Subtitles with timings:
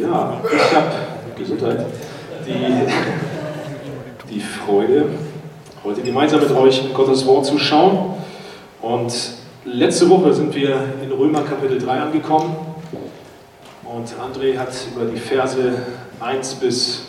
[0.00, 0.92] Ja, ich habe
[1.36, 1.84] Gesundheit,
[2.46, 2.86] die,
[4.32, 5.06] die Freude,
[5.82, 8.14] heute gemeinsam mit euch Gottes Wort zu schauen.
[8.80, 9.12] Und
[9.64, 12.54] letzte Woche sind wir in Römer Kapitel 3 angekommen.
[13.82, 15.82] Und André hat über die Verse
[16.20, 17.06] 1 bis,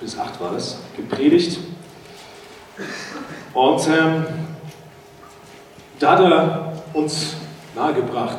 [0.00, 1.58] bis 8 war das, gepredigt.
[3.54, 4.26] Und ähm,
[5.98, 7.34] da hat er uns
[7.74, 8.38] nahegebracht,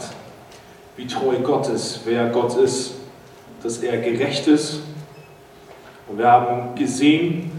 [0.95, 3.00] wie treu Gott ist, wer Gott ist,
[3.63, 4.81] dass er gerecht ist.
[6.07, 7.51] Und wir haben gesehen,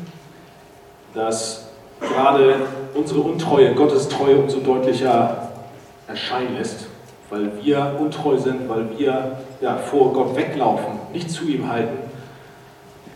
[1.15, 1.69] dass
[2.01, 2.57] gerade
[2.95, 5.51] unsere Untreue Gottes Treue umso deutlicher
[6.09, 6.87] erscheinen lässt,
[7.31, 11.99] weil wir untreu sind, weil wir ja, vor Gott weglaufen, nicht zu ihm halten,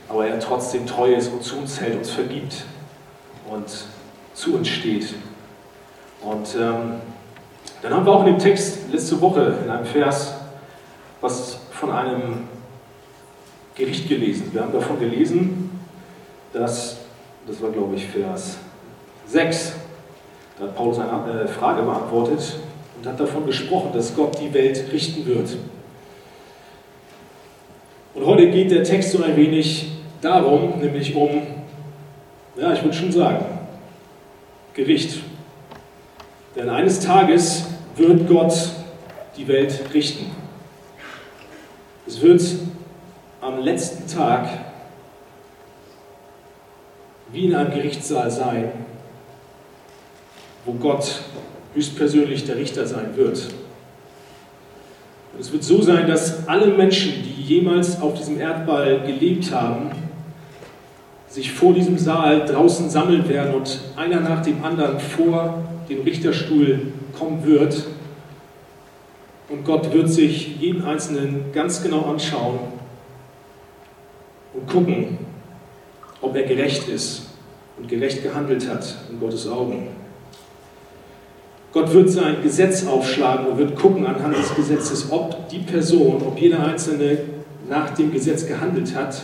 [0.08, 2.64] aber er trotzdem treu ist und zu uns hält, uns vergibt
[3.50, 3.64] und
[4.34, 5.14] zu uns steht.
[6.22, 7.00] Und ähm,
[7.82, 10.34] dann haben wir auch in dem Text letzte Woche in einem Vers
[11.20, 12.48] was von einem
[13.76, 14.50] Gericht gelesen.
[14.52, 15.70] Wir haben davon gelesen,
[16.52, 16.98] dass,
[17.46, 18.58] das war glaube ich Vers
[19.26, 19.74] 6,
[20.58, 22.56] da hat Paulus eine äh, Frage beantwortet
[22.96, 25.56] und hat davon gesprochen, dass Gott die Welt richten wird.
[28.14, 29.90] Und heute geht der Text so ein wenig
[30.22, 31.42] darum, nämlich um,
[32.56, 33.44] ja, ich würde schon sagen,
[34.72, 35.18] Gericht.
[36.54, 38.54] Denn eines Tages wird Gott
[39.36, 40.30] die Welt richten.
[42.06, 42.40] Es wird
[43.46, 44.48] am letzten Tag
[47.30, 48.72] wie in einem Gerichtssaal sein,
[50.64, 51.20] wo Gott
[51.74, 53.48] höchstpersönlich der Richter sein wird.
[55.32, 59.90] Und es wird so sein, dass alle Menschen, die jemals auf diesem Erdball gelebt haben,
[61.28, 66.92] sich vor diesem Saal draußen sammeln werden und einer nach dem anderen vor den Richterstuhl
[67.16, 67.84] kommen wird.
[69.48, 72.75] Und Gott wird sich jeden Einzelnen ganz genau anschauen
[74.66, 75.18] gucken,
[76.20, 77.26] ob er gerecht ist
[77.78, 79.88] und gerecht gehandelt hat in Gottes Augen.
[81.72, 86.38] Gott wird sein Gesetz aufschlagen und wird gucken anhand des Gesetzes, ob die Person, ob
[86.40, 87.18] jeder Einzelne
[87.68, 89.22] nach dem Gesetz gehandelt hat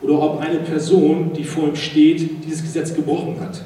[0.00, 3.62] oder ob eine Person, die vor ihm steht, dieses Gesetz gebrochen hat.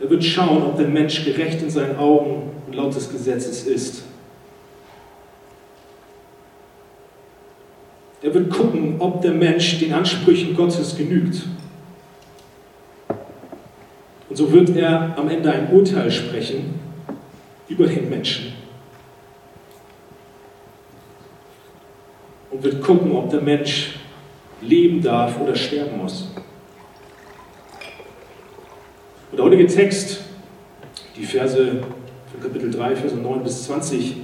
[0.00, 4.04] Er wird schauen, ob der Mensch gerecht in seinen Augen und laut des Gesetzes ist.
[8.20, 11.42] Er wird gucken, ob der Mensch den Ansprüchen Gottes genügt.
[14.28, 16.80] Und so wird er am Ende ein Urteil sprechen
[17.68, 18.52] über den Menschen.
[22.50, 24.00] Und wird gucken, ob der Mensch
[24.60, 26.28] leben darf oder sterben muss.
[29.30, 30.22] Und der heutige Text,
[31.16, 31.82] die Verse
[32.32, 34.16] von Kapitel 3, Verse 9 bis 20,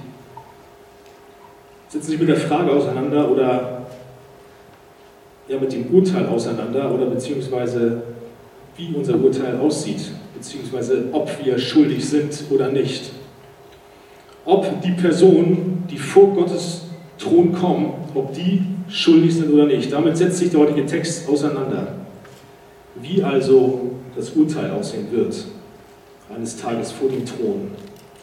[1.89, 3.74] setzen sich mit der Frage auseinander oder
[5.55, 8.03] ja, mit dem Urteil auseinander oder beziehungsweise
[8.77, 13.13] wie unser Urteil aussieht, beziehungsweise ob wir schuldig sind oder nicht.
[14.45, 16.83] Ob die Personen, die vor Gottes
[17.19, 19.93] Thron kommen, ob die schuldig sind oder nicht.
[19.93, 21.95] Damit setzt sich der heutige Text auseinander.
[23.01, 25.35] Wie also das Urteil aussehen wird,
[26.35, 27.71] eines Tages vor dem Thron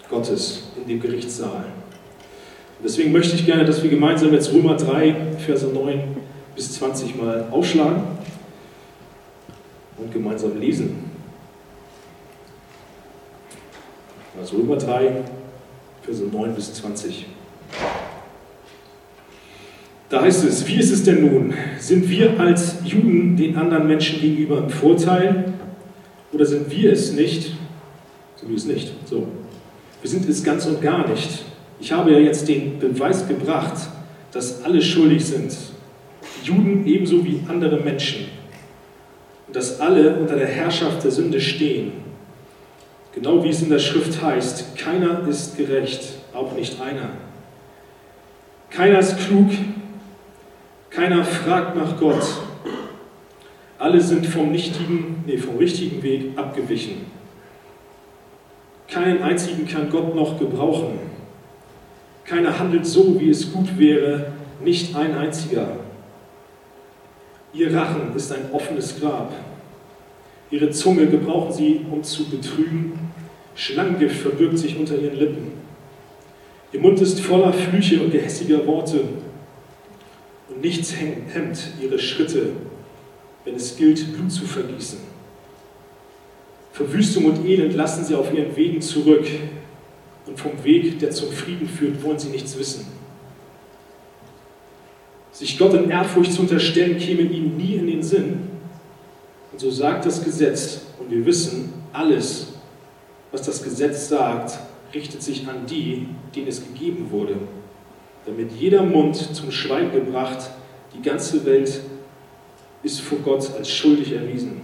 [0.10, 1.66] Gottes in dem Gerichtssaal.
[2.78, 5.16] Und deswegen möchte ich gerne, dass wir gemeinsam jetzt Römer 3,
[5.46, 6.02] Verse 9
[6.56, 8.04] bis 20 mal aufschlagen
[9.98, 11.12] und gemeinsam lesen.
[14.40, 15.24] Also Römer 3,
[16.04, 17.26] Verse 9 bis 20.
[20.10, 21.54] Da heißt es, wie ist es denn nun?
[21.80, 25.54] Sind wir als Juden den anderen Menschen gegenüber im Vorteil
[26.34, 27.54] oder sind wir es nicht?
[28.36, 28.92] Sind wir es nicht?
[29.06, 29.28] So.
[30.02, 31.46] Wir sind es ganz und gar nicht.
[31.80, 33.78] Ich habe ja jetzt den Beweis gebracht,
[34.32, 35.56] dass alle schuldig sind.
[36.44, 38.26] Juden ebenso wie andere Menschen.
[39.48, 41.92] Und dass alle unter der Herrschaft der Sünde stehen.
[43.14, 47.10] Genau wie es in der Schrift heißt, keiner ist gerecht, auch nicht einer.
[48.70, 49.50] Keiner ist klug,
[50.90, 52.24] keiner fragt nach Gott.
[53.78, 57.06] Alle sind vom, nichtigen, nee, vom richtigen Weg abgewichen.
[58.88, 61.00] Keinen einzigen kann Gott noch gebrauchen.
[62.26, 64.34] Keiner handelt so, wie es gut wäre,
[64.64, 65.81] nicht ein einziger.
[67.54, 69.34] Ihr Rachen ist ein offenes Grab.
[70.50, 73.12] Ihre Zunge gebrauchen sie, um zu betrügen.
[73.56, 75.52] Schlangengift verbirgt sich unter ihren Lippen.
[76.72, 79.02] Ihr Mund ist voller Flüche und gehässiger Worte
[80.50, 82.50] und nichts hemmt ihre Schritte,
[83.46, 85.00] wenn es gilt, Blut zu vergießen.
[86.74, 89.26] Verwüstung und Elend lassen sie auf ihren Wegen zurück.
[90.28, 92.86] und vom Weg, der zum Frieden führt, wollen sie nichts wissen.
[95.42, 98.42] Sich Gott in Ehrfurcht zu unterstellen, käme ihnen nie in den Sinn.
[99.52, 102.50] Und so sagt das Gesetz, und wir wissen, alles,
[103.32, 104.60] was das Gesetz sagt,
[104.94, 106.06] richtet sich an die,
[106.36, 107.38] denen es gegeben wurde,
[108.28, 110.52] damit jeder Mund zum Schweigen gebracht,
[110.96, 111.82] die ganze Welt
[112.84, 114.62] ist vor Gott als schuldig erwiesen.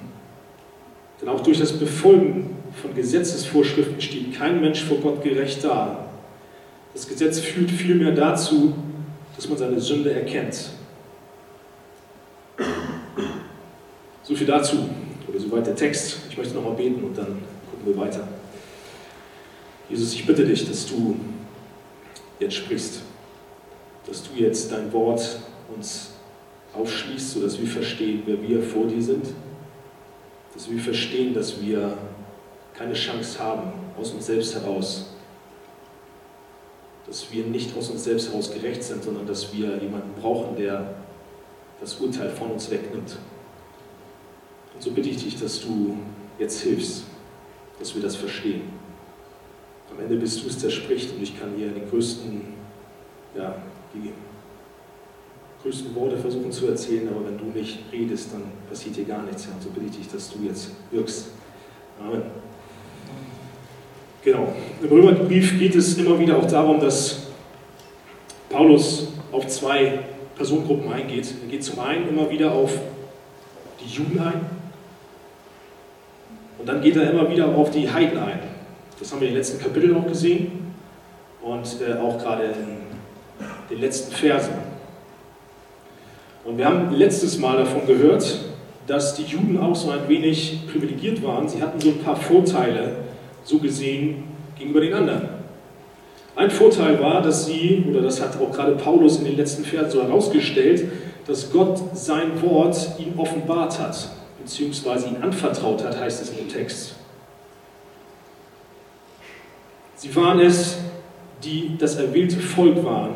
[1.19, 6.06] Denn auch durch das Befolgen von Gesetzesvorschriften steht kein Mensch vor Gott gerecht da.
[6.94, 8.75] Das Gesetz führt vielmehr dazu,
[9.38, 10.72] dass man seine Sünde erkennt.
[14.24, 14.89] So viel dazu,
[15.28, 16.18] oder soweit der Text.
[16.30, 17.42] Ich möchte nochmal beten und dann
[17.72, 18.28] gucken wir weiter.
[19.89, 21.16] Jesus, ich bitte dich, dass du
[22.39, 23.01] jetzt sprichst,
[24.06, 25.40] dass du jetzt dein Wort
[25.74, 26.12] uns
[26.74, 29.28] aufschließt, sodass wir verstehen, wer wir vor dir sind,
[30.54, 31.98] dass wir verstehen, dass wir
[32.74, 35.13] keine Chance haben aus uns selbst heraus,
[37.07, 40.94] dass wir nicht aus uns selbst heraus gerecht sind, sondern dass wir jemanden brauchen, der
[41.80, 43.18] das Urteil von uns wegnimmt.
[44.74, 45.98] Und so bitte ich dich, dass du
[46.38, 47.04] jetzt hilfst,
[47.80, 48.62] dass wir das verstehen.
[49.92, 52.42] Am Ende bist du es, der spricht und ich kann hier den größten,
[53.36, 53.56] ja,
[53.94, 54.12] die
[55.63, 59.48] größten Worte versuchen zu erzählen, aber wenn du nicht redest, dann passiert hier gar nichts.
[59.48, 61.30] Und so bitte ich dich, dass du jetzt wirkst.
[62.00, 62.24] Amen.
[64.24, 64.54] Genau.
[64.81, 67.28] Im Römerbrief geht es immer wieder auch darum, dass
[68.50, 70.00] Paulus auf zwei
[70.36, 71.34] Personengruppen eingeht.
[71.44, 72.72] Er geht zum einen immer wieder auf
[73.81, 74.46] die Juden ein
[76.60, 78.40] und dann geht er immer wieder auf die Heiden ein.
[79.00, 80.74] Das haben wir in den letzten Kapiteln auch gesehen
[81.42, 82.78] und äh, auch gerade in
[83.69, 84.54] den letzten Versen.
[86.44, 88.40] Und wir haben letztes Mal davon gehört,
[88.88, 91.48] dass die Juden auch so ein wenig privilegiert waren.
[91.48, 92.96] Sie hatten so ein paar Vorteile,
[93.47, 94.25] so gesehen,
[94.57, 95.29] gegenüber den anderen.
[96.35, 99.91] Ein Vorteil war, dass sie, oder das hat auch gerade Paulus in den letzten Versen
[99.91, 100.85] so herausgestellt,
[101.25, 104.09] dass Gott sein Wort ihnen offenbart hat,
[104.39, 106.95] beziehungsweise ihn anvertraut hat, heißt es dem Text.
[109.95, 110.77] Sie waren es,
[111.44, 113.15] die das erwählte Volk waren.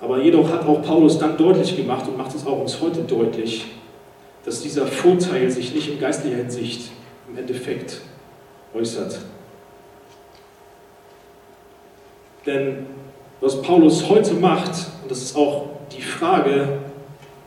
[0.00, 3.66] Aber jedoch hat auch Paulus dann deutlich gemacht und macht es auch uns heute deutlich,
[4.44, 6.90] dass dieser Vorteil sich nicht in geistlicher Hinsicht
[7.28, 8.00] im Endeffekt
[8.74, 9.20] äußert.
[12.46, 12.86] Denn
[13.40, 14.70] was Paulus heute macht,
[15.02, 16.78] und das ist auch die Frage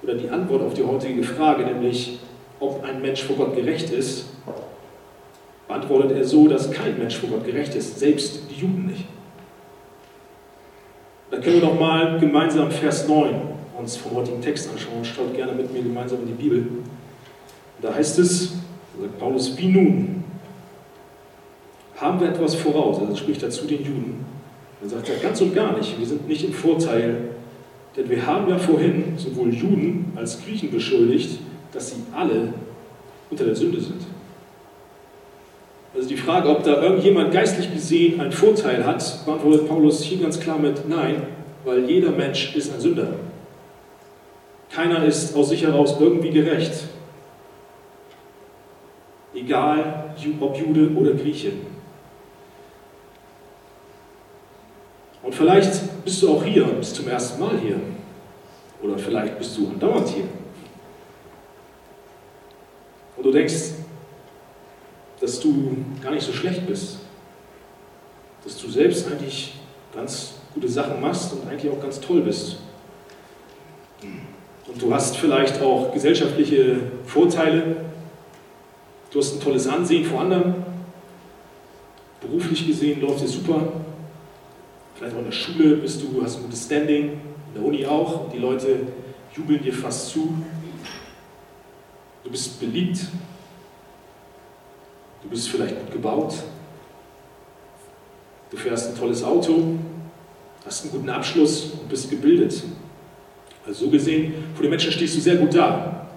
[0.01, 2.19] oder die Antwort auf die heutige Frage, nämlich
[2.60, 4.25] ob ein Mensch vor Gott gerecht ist,
[5.68, 9.06] beantwortet er so, dass kein Mensch vor Gott gerecht ist, selbst die Juden nicht.
[11.31, 13.53] Dann können wir doch mal gemeinsam Vers 9
[13.83, 15.03] uns vom heutigen Text anschauen.
[15.03, 16.65] Schaut gerne mit mir gemeinsam in die Bibel.
[17.81, 18.53] Da heißt es,
[19.00, 20.24] sagt Paulus, wie nun?
[21.97, 23.00] Haben wir etwas voraus?
[23.00, 24.25] Also spricht er zu den Juden.
[24.80, 26.00] Dann sagt er ganz und gar nicht.
[26.00, 27.30] Wir sind nicht im Vorteil,
[27.95, 31.39] denn wir haben ja vorhin sowohl Juden als Griechen beschuldigt,
[31.71, 32.53] dass sie alle
[33.30, 34.01] unter der Sünde sind.
[35.95, 40.39] Also die Frage, ob da irgendjemand geistlich gesehen einen Vorteil hat, beantwortet Paulus hier ganz
[40.39, 41.24] klar mit Nein,
[41.65, 43.13] weil jeder Mensch ist ein Sünder.
[44.74, 46.86] Keiner ist aus sich heraus irgendwie gerecht.
[49.36, 51.54] Egal, ob Jude oder Grieche.
[55.21, 57.80] Und vielleicht bist du auch hier bist zum ersten Mal hier.
[58.81, 60.26] Oder vielleicht bist du andauernd hier.
[63.16, 63.74] Und du denkst,
[65.19, 66.97] dass du gar nicht so schlecht bist.
[68.44, 69.54] Dass du selbst eigentlich
[69.94, 72.57] ganz gute Sachen machst und eigentlich auch ganz toll bist.
[74.73, 77.77] Und du hast vielleicht auch gesellschaftliche Vorteile.
[79.11, 80.56] Du hast ein tolles Ansehen vor anderen.
[82.19, 83.73] Beruflich gesehen läuft es super.
[84.95, 88.31] Vielleicht auch in der Schule bist du, hast ein gutes Standing, in der Uni auch.
[88.31, 88.80] Die Leute
[89.35, 90.33] jubeln dir fast zu.
[92.23, 92.99] Du bist beliebt,
[95.23, 96.35] Du bist vielleicht gut gebaut.
[98.51, 99.75] Du fährst ein tolles Auto,
[100.65, 102.61] hast einen guten Abschluss und bist gebildet.
[103.66, 106.08] Also so gesehen, vor den Menschen stehst du sehr gut da.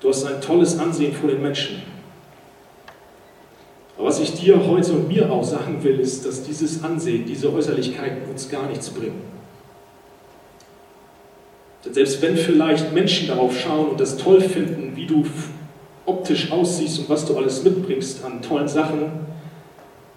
[0.00, 1.82] Du hast ein tolles Ansehen vor den Menschen.
[3.96, 7.52] Aber was ich dir heute und mir auch sagen will, ist, dass dieses Ansehen, diese
[7.52, 9.22] Äußerlichkeiten uns gar nichts bringen.
[11.84, 15.24] Denn selbst wenn vielleicht Menschen darauf schauen und das toll finden, wie du
[16.06, 19.04] optisch aussiehst und was du alles mitbringst an tollen Sachen,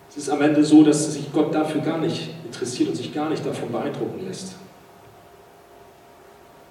[0.09, 3.29] es ist am Ende so, dass sich Gott dafür gar nicht interessiert und sich gar
[3.29, 4.55] nicht davon beeindrucken lässt.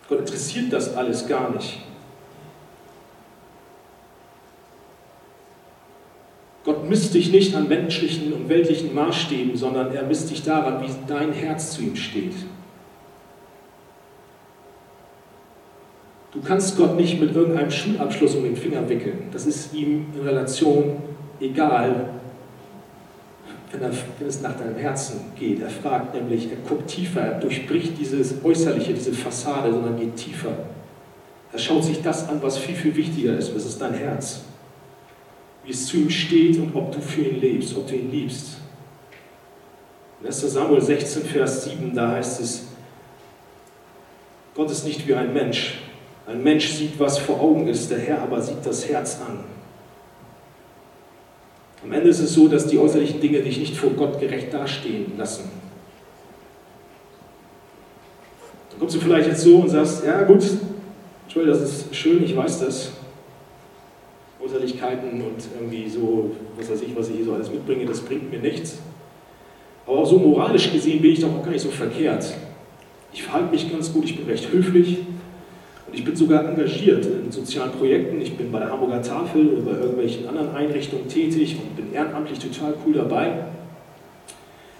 [0.08, 1.80] Gott interessiert das alles gar nicht.
[6.64, 10.90] Gott misst dich nicht an menschlichen und weltlichen Maßstäben, sondern er misst dich daran, wie
[11.06, 12.34] dein Herz zu ihm steht.
[16.32, 19.28] Du kannst Gott nicht mit irgendeinem Schulabschluss um den Finger wickeln.
[19.30, 20.96] Das ist ihm in Relation
[21.38, 22.14] egal,
[23.74, 23.92] wenn, er,
[24.26, 25.60] es nach deinem Herzen geht.
[25.60, 30.56] Er fragt nämlich, er guckt tiefer, er durchbricht dieses Äußerliche, diese Fassade, sondern geht tiefer.
[31.52, 33.54] Er schaut sich das an, was viel, viel wichtiger ist.
[33.54, 34.42] Das ist dein Herz.
[35.64, 38.58] Wie es zu ihm steht und ob du für ihn lebst, ob du ihn liebst.
[40.20, 40.40] In 1.
[40.40, 42.66] Samuel 16, Vers 7, da heißt es,
[44.54, 45.80] Gott ist nicht wie ein Mensch,
[46.26, 49.53] ein Mensch sieht, was vor Augen ist, der Herr aber sieht das Herz an.
[51.84, 55.12] Am Ende ist es so, dass die äußerlichen Dinge dich nicht vor Gott gerecht dastehen
[55.18, 55.50] lassen.
[58.70, 60.42] Dann kommst du vielleicht jetzt so und sagst, ja gut,
[61.28, 62.92] Joel, das ist schön, ich weiß das.
[64.42, 68.30] Äußerlichkeiten und irgendwie so, was weiß ich, was ich hier so alles mitbringe, das bringt
[68.30, 68.78] mir nichts.
[69.86, 72.34] Aber auch so moralisch gesehen bin ich doch auch gar nicht so verkehrt.
[73.12, 74.98] Ich verhalte mich ganz gut, ich bin recht höflich,
[75.94, 78.20] ich bin sogar engagiert in sozialen Projekten.
[78.20, 82.38] Ich bin bei der Hamburger Tafel oder bei irgendwelchen anderen Einrichtungen tätig und bin ehrenamtlich
[82.38, 83.44] total cool dabei.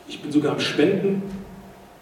[0.09, 1.23] Ich bin sogar am Spenden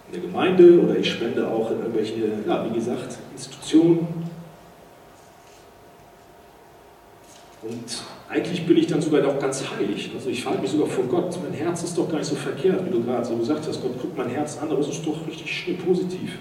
[0.08, 2.14] in der Gemeinde oder ich spende auch in irgendwelche,
[2.46, 4.06] ja, wie gesagt, Institutionen.
[7.62, 10.10] Und eigentlich bin ich dann sogar auch ganz heilig.
[10.14, 11.38] Also ich verhalte mich sogar vor Gott.
[11.42, 13.82] Mein Herz ist doch gar nicht so verkehrt, wie du gerade so gesagt hast.
[13.82, 16.38] Gott guckt mein Herz an, aber es ist doch richtig schön positiv.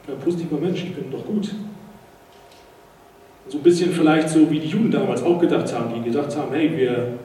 [0.00, 1.50] Ich bin ein positiver Mensch, ich bin doch gut.
[3.48, 6.52] So ein bisschen vielleicht so, wie die Juden damals auch gedacht haben, die gedacht haben,
[6.52, 7.18] hey, wir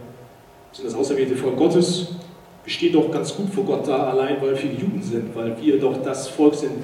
[0.72, 2.16] sind das auserwählte Volk Gottes,
[2.64, 5.80] wir stehen doch ganz gut vor Gott da, allein weil wir Juden sind, weil wir
[5.80, 6.84] doch das Volk sind,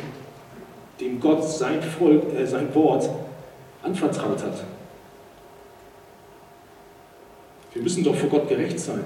[1.00, 3.08] dem Gott sein, Volk, äh, sein Wort
[3.84, 4.64] anvertraut hat.
[7.74, 9.04] Wir müssen doch vor Gott gerecht sein.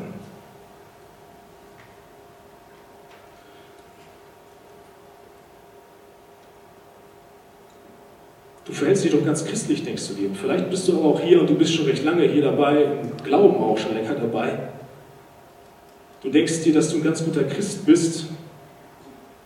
[8.65, 10.29] Du verhältst dich doch ganz christlich, denkst du dir.
[10.39, 13.23] Vielleicht bist du aber auch hier und du bist schon recht lange hier dabei, im
[13.23, 14.59] Glauben auch schon länger dabei.
[16.21, 18.27] Du denkst dir, dass du ein ganz guter Christ bist,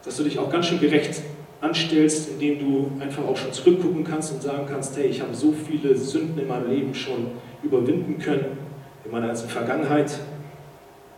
[0.04, 1.22] dass du dich auch ganz schön gerecht
[1.62, 5.54] anstellst, indem du einfach auch schon zurückgucken kannst und sagen kannst, hey, ich habe so
[5.54, 7.28] viele Sünden in meinem Leben schon
[7.64, 8.58] überwinden können,
[9.06, 10.20] in meiner ganzen Vergangenheit,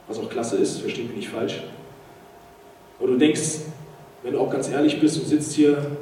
[0.08, 1.63] was auch klasse ist, versteht mich nicht falsch.
[3.00, 3.62] Aber du denkst,
[4.24, 5.98] wenn du auch ganz ehrlich bist und sitzt hier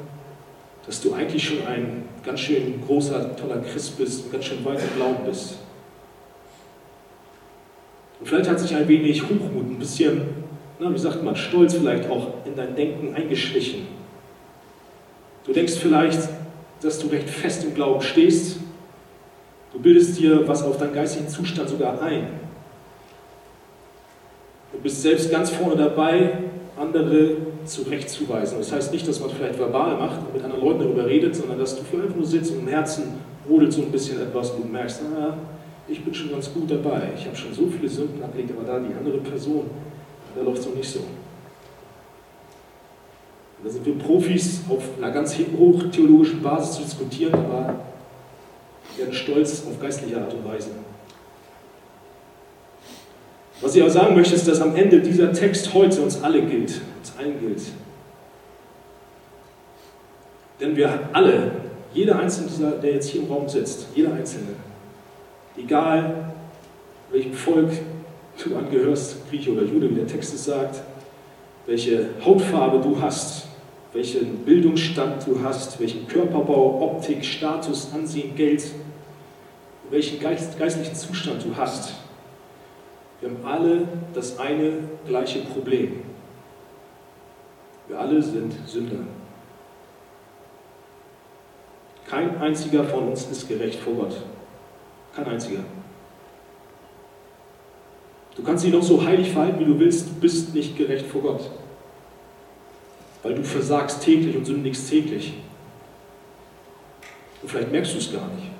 [0.86, 4.96] dass du eigentlich schon ein ganz schön großer, toller Christ bist ganz schön weit im
[4.96, 5.58] Glauben bist.
[8.20, 10.22] Und vielleicht hat sich ein wenig Hochmut, ein bisschen,
[10.78, 13.86] na, wie sagt man, Stolz vielleicht auch in dein Denken eingeschlichen.
[15.44, 16.28] Du denkst vielleicht,
[16.80, 18.58] dass du recht fest im Glauben stehst.
[19.72, 22.28] Du bildest dir was auf deinen geistigen Zustand sogar ein.
[24.72, 26.38] Du bist selbst ganz vorne dabei,
[26.76, 28.58] andere zurechtzuweisen.
[28.58, 31.58] Das heißt nicht, dass man vielleicht verbal macht und mit anderen Leuten darüber redet, sondern
[31.58, 33.04] dass du einfach nur sitzt und im Herzen
[33.46, 35.36] brodelt so ein bisschen etwas und du merkst, ah,
[35.88, 37.10] ich bin schon ganz gut dabei.
[37.16, 39.64] Ich habe schon so viele Sünden abgelegt, aber da die andere Person,
[40.34, 41.00] da läuft es noch nicht so.
[43.62, 47.74] Da sind wir Profis, auf einer ganz hochtheologischen Basis zu diskutieren, aber
[48.96, 50.70] werden stolz auf geistliche Art und Weise.
[53.60, 56.80] Was ich auch sagen möchte, ist, dass am Ende dieser Text heute uns alle gilt,
[57.18, 57.62] allen gilt.
[60.60, 61.50] Denn wir alle,
[61.92, 64.54] jeder Einzelne, der jetzt hier im Raum sitzt, jeder Einzelne,
[65.56, 66.32] egal
[67.10, 67.70] welchem Volk
[68.42, 70.82] du angehörst, Grieche oder Jude, wie der Text es sagt,
[71.66, 73.48] welche Hautfarbe du hast,
[73.92, 78.64] welchen Bildungsstand du hast, welchen Körperbau, Optik, Status, Ansehen, Geld,
[79.90, 81.94] welchen geistlichen Zustand du hast,
[83.20, 84.72] wir haben alle das eine
[85.06, 86.02] gleiche Problem.
[87.88, 89.04] Wir alle sind Sünder.
[92.08, 94.16] Kein einziger von uns ist gerecht vor Gott.
[95.14, 95.60] Kein einziger.
[98.36, 101.50] Du kannst dich noch so heilig verhalten, wie du willst, bist nicht gerecht vor Gott.
[103.22, 105.34] Weil du versagst täglich und sündigst täglich.
[107.42, 108.50] Und vielleicht merkst du es gar nicht.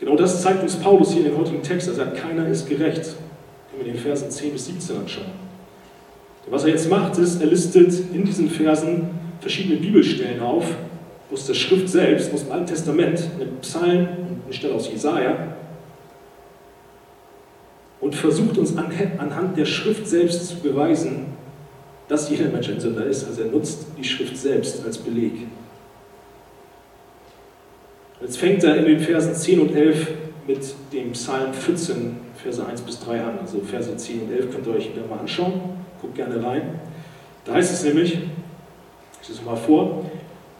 [0.00, 1.86] Genau das zeigt uns Paulus hier in dem heutigen Text.
[1.88, 3.14] Er sagt, keiner ist gerecht.
[3.70, 5.39] Wenn wir den Versen 10 bis 17 anschauen.
[6.50, 10.64] Und was er jetzt macht, ist, er listet in diesen Versen verschiedene Bibelstellen auf,
[11.32, 15.54] aus der Schrift selbst, aus dem Alten Testament, eine Psalm und eine Stelle aus Jesaja,
[18.00, 21.26] und versucht uns anhand der Schrift selbst zu beweisen,
[22.08, 23.28] dass jeder Mensch ein Sünder ist.
[23.28, 25.46] Also er nutzt die Schrift selbst als Beleg.
[28.20, 30.08] Jetzt fängt er in den Versen 10 und 11
[30.48, 33.38] mit dem Psalm 14, Verse 1 bis 3 an.
[33.38, 35.80] Also Verse 10 und 11 könnt ihr euch wieder mal anschauen.
[36.00, 36.80] Guckt gerne rein.
[37.44, 40.04] Da heißt es nämlich, ich lese es mal vor,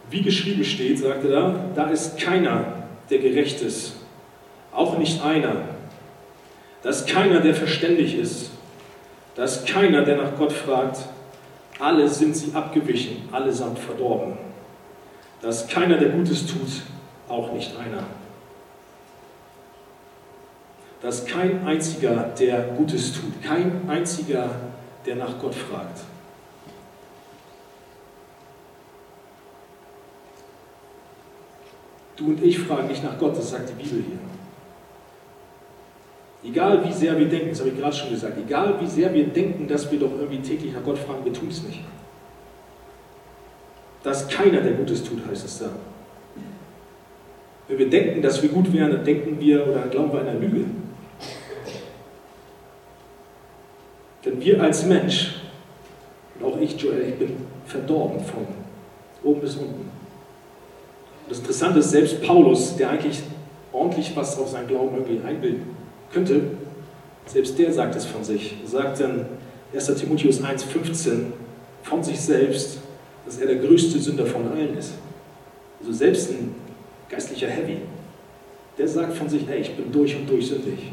[0.09, 3.93] wie geschrieben steht, sagt er da, da ist keiner, der gerecht ist,
[4.71, 5.55] auch nicht einer.
[6.83, 8.51] Da ist keiner, der verständig ist.
[9.35, 10.99] Da ist keiner, der nach Gott fragt.
[11.79, 14.33] Alle sind sie abgewichen, allesamt verdorben.
[15.41, 16.83] Da ist keiner, der Gutes tut,
[17.27, 18.03] auch nicht einer.
[21.01, 24.49] Da ist kein einziger, der Gutes tut, kein einziger,
[25.05, 26.01] der nach Gott fragt.
[32.15, 34.19] Du und ich fragen nicht nach Gott, das sagt die Bibel hier.
[36.43, 39.25] Egal wie sehr wir denken, das habe ich gerade schon gesagt, egal wie sehr wir
[39.27, 41.81] denken, dass wir doch irgendwie täglich nach Gott fragen, wir tun es nicht.
[44.03, 45.69] Dass keiner, der Gutes tut, heißt es da.
[47.67, 50.39] Wenn wir denken, dass wir gut wären, dann denken wir oder glauben wir an eine
[50.39, 50.65] Lüge.
[54.31, 55.35] Denn wir als Mensch,
[56.39, 57.35] und auch ich, Joel, ich bin
[57.65, 58.47] verdorben von
[59.23, 59.91] oben bis unten.
[61.27, 63.21] Das Interessante ist, selbst Paulus, der eigentlich
[63.73, 65.75] ordentlich was auf seinen Glauben irgendwie einbilden
[66.13, 66.41] könnte,
[67.25, 68.55] selbst der sagt es von sich.
[68.63, 69.25] Er sagt in
[69.73, 69.87] 1.
[69.95, 71.25] Timotheus 1,15
[71.83, 72.79] von sich selbst,
[73.25, 74.93] dass er der größte Sünder von allen ist.
[75.79, 76.55] Also selbst ein
[77.09, 77.77] geistlicher Heavy,
[78.77, 80.91] der sagt von sich, hey, ich bin durch und durch sündig.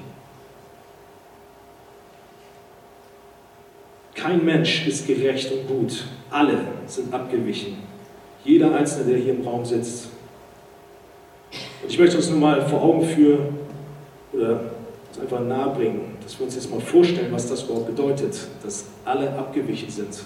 [4.29, 6.05] Kein Mensch ist gerecht und gut.
[6.29, 7.79] Alle sind abgewichen.
[8.45, 10.09] Jeder Einzelne, der hier im Raum sitzt.
[11.83, 13.57] Und ich möchte uns nur mal vor Augen führen
[14.35, 14.61] oder
[15.09, 19.31] uns einfach nahebringen, dass wir uns jetzt mal vorstellen, was das überhaupt bedeutet, dass alle
[19.31, 20.23] abgewichen sind.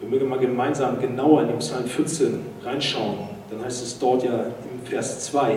[0.00, 3.28] Wir mögen mal gemeinsam genauer in den Psalm 14 reinschauen.
[3.50, 5.56] Dann heißt es dort ja im Vers 2,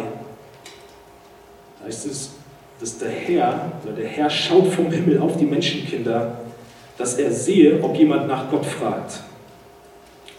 [1.80, 2.32] da heißt es,
[2.82, 6.38] dass der Herr, oder der Herr schaut vom Himmel auf die Menschenkinder,
[6.99, 9.21] dass er sehe, ob jemand nach Gott fragt.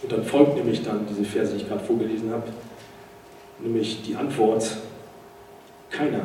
[0.03, 2.43] Und dann folgt nämlich dann diese Verse, die ich gerade vorgelesen habe,
[3.59, 4.77] nämlich die Antwort,
[5.89, 6.21] keiner.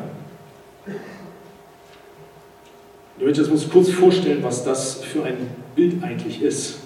[3.19, 6.81] Ich möchte uns kurz vorstellen, was das für ein Bild eigentlich ist.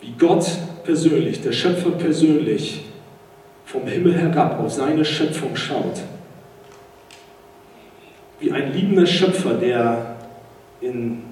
[0.00, 0.46] Wie Gott
[0.84, 2.84] persönlich, der Schöpfer persönlich,
[3.66, 6.00] vom Himmel herab auf seine Schöpfung schaut.
[8.38, 10.13] Wie ein liebender Schöpfer, der
[10.84, 11.22] in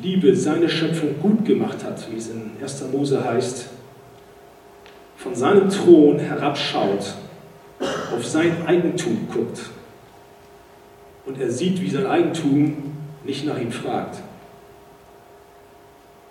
[0.00, 2.84] Liebe seine Schöpfung gut gemacht hat, wie es in 1.
[2.92, 3.68] Mose heißt,
[5.16, 7.14] von seinem Thron herabschaut,
[8.14, 9.60] auf sein Eigentum guckt
[11.26, 14.20] und er sieht, wie sein Eigentum nicht nach ihm fragt.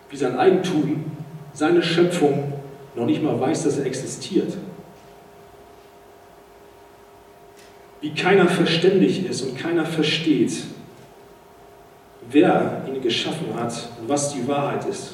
[0.10, 1.06] Wie sein Eigentum,
[1.54, 2.54] seine Schöpfung
[2.96, 4.58] noch nicht mal weiß, dass er existiert.
[8.02, 10.52] Wie keiner verständig ist und keiner versteht,
[12.32, 15.14] wer ihn geschaffen hat und was die Wahrheit ist.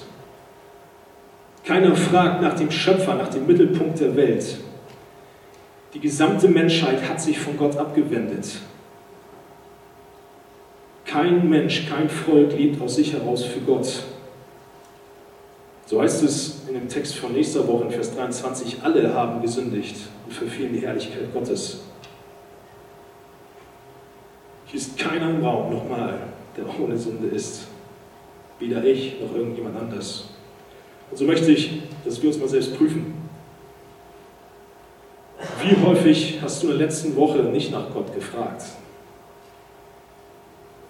[1.64, 4.58] Keiner fragt nach dem Schöpfer, nach dem Mittelpunkt der Welt.
[5.94, 8.60] Die gesamte Menschheit hat sich von Gott abgewendet.
[11.06, 14.04] Kein Mensch, kein Volk lebt aus sich heraus für Gott.
[15.86, 19.96] So heißt es in dem Text von nächster Woche in Vers 23, alle haben gesündigt
[20.26, 21.80] und verfehlen die Herrlichkeit Gottes.
[24.66, 26.20] Hier ist keiner im Raum, nochmal,
[26.58, 27.68] der ohne Sünde ist.
[28.60, 30.30] Weder ich noch irgendjemand anders.
[31.12, 33.14] Und so möchte ich, dass wir uns mal selbst prüfen.
[35.64, 38.64] Wie häufig hast du in der letzten Woche nicht nach Gott gefragt?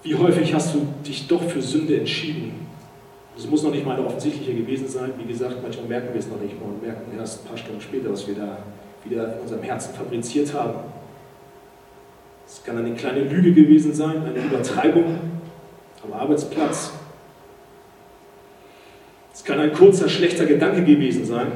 [0.04, 2.68] Wie häufig hast du dich doch für Sünde entschieden?
[3.38, 5.12] Es muss noch nicht mal eine offensichtliche gewesen sein.
[5.18, 7.82] Wie gesagt, manchmal merken wir es noch nicht mal und merken erst ein paar Stunden
[7.82, 8.60] später, was wir da
[9.04, 10.80] wieder in unserem Herzen fabriziert haben.
[12.48, 15.20] Es kann eine kleine Lüge gewesen sein, eine Übertreibung
[16.08, 16.92] am Arbeitsplatz.
[19.34, 21.52] Es kann ein kurzer, schlechter Gedanke gewesen sein,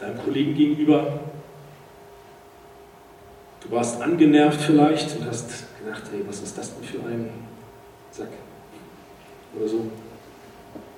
[0.00, 1.20] deinem Kollegen gegenüber.
[3.60, 7.30] Du warst angenervt vielleicht und hast gedacht, hey, was ist das denn für ein
[8.10, 8.28] Sack?
[9.56, 9.86] Oder so.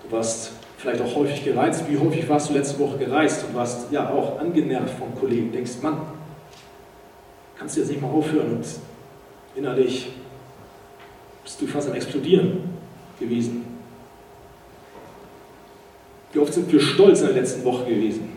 [0.03, 1.85] Du warst vielleicht auch häufig gereizt.
[1.89, 5.53] Wie häufig warst du letzte Woche gereist und warst ja auch angenervt vom Kollegen?
[5.53, 6.01] Denkst, Mann,
[7.59, 8.67] kannst du jetzt nicht mal aufhören und
[9.55, 10.13] innerlich
[11.49, 12.59] bist du fast am Explodieren
[13.19, 13.65] gewesen.
[16.31, 18.37] Wie oft sind wir stolz in der letzten Woche gewesen?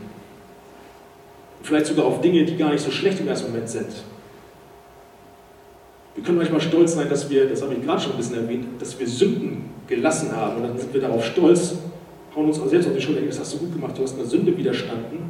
[1.62, 3.88] vielleicht sogar auf Dinge, die gar nicht so schlecht im ersten Moment sind.
[6.16, 8.66] Wir können manchmal stolz sein, dass wir, das habe ich gerade schon ein bisschen erwähnt,
[8.80, 10.58] dass wir Sünden gelassen haben.
[10.58, 11.76] Und dann sind wir darauf stolz,
[12.36, 14.26] hauen uns auch selbst auf die Schulter, das hast du gut gemacht, du hast einer
[14.26, 15.30] Sünde widerstanden,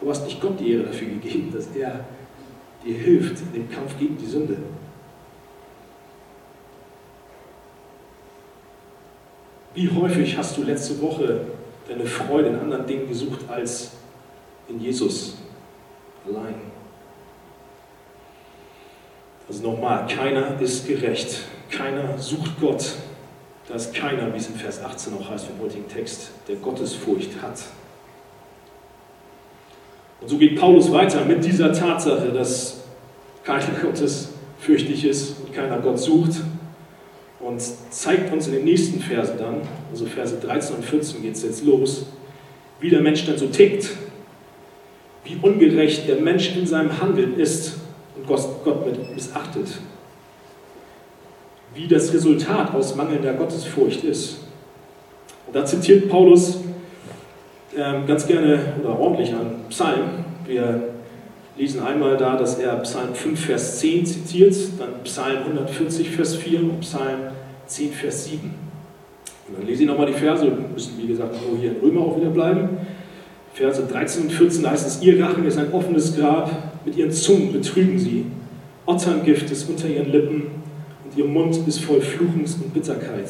[0.00, 2.04] du hast nicht Gott die Ehre dafür gegeben, dass er
[2.84, 4.56] dir hilft in dem Kampf gegen die Sünde.
[9.76, 11.42] Wie häufig hast du letzte Woche
[11.86, 13.90] deine Freude in anderen Dingen gesucht als
[14.70, 15.36] in Jesus
[16.26, 16.54] allein?
[19.46, 22.92] Also nochmal, keiner ist gerecht, keiner sucht Gott.
[23.68, 27.42] Da ist keiner, wie es in Vers 18 auch heißt im heutigen Text, der Gottesfurcht
[27.42, 27.60] hat.
[30.22, 32.80] Und so geht Paulus weiter mit dieser Tatsache, dass
[33.44, 36.40] keiner Gottesfürchtig ist und keiner Gott sucht
[37.46, 41.44] und zeigt uns in den nächsten Versen dann, also Verse 13 und 14 geht es
[41.44, 42.06] jetzt los,
[42.80, 43.90] wie der Mensch dann so tickt,
[45.24, 47.78] wie ungerecht der Mensch in seinem Handeln ist
[48.16, 49.78] und Gott mit missachtet,
[51.74, 54.38] wie das Resultat aus mangelnder Gottesfurcht ist.
[55.46, 56.58] Und da zitiert Paulus
[57.76, 60.24] ähm, ganz gerne oder ordentlich an Psalm.
[60.46, 60.94] Wir
[61.56, 66.60] lesen einmal da, dass er Psalm 5, Vers 10 zitiert, dann Psalm 140, Vers 4
[66.60, 67.35] und Psalm
[67.66, 68.54] 10, Vers 7.
[69.48, 72.00] Und dann lese ich nochmal die Verse, wir müssen wie gesagt nur hier in Römer
[72.00, 72.68] auch wieder bleiben.
[73.54, 76.50] Verse 13 und 14 heißt es, ihr Rachen ist ein offenes Grab,
[76.84, 78.26] mit ihren Zungen betrügen sie.
[78.84, 80.42] Otterngift ist unter ihren Lippen
[81.04, 83.28] und ihr Mund ist voll Fluchens und Bitterkeit.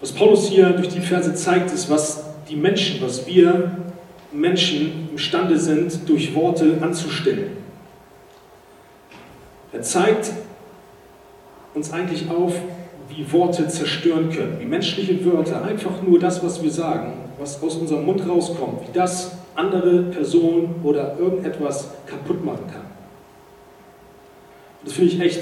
[0.00, 3.76] Was Paulus hier durch die Verse zeigt, ist, was die Menschen, was wir
[4.32, 7.50] Menschen imstande sind, durch Worte anzustellen.
[9.72, 10.32] Er zeigt
[11.78, 12.52] uns eigentlich auf,
[13.08, 17.76] wie Worte zerstören können, wie menschliche Wörter, einfach nur das, was wir sagen, was aus
[17.76, 22.82] unserem Mund rauskommt, wie das andere Personen oder irgendetwas kaputt machen kann.
[24.84, 25.40] Das finde ich echt,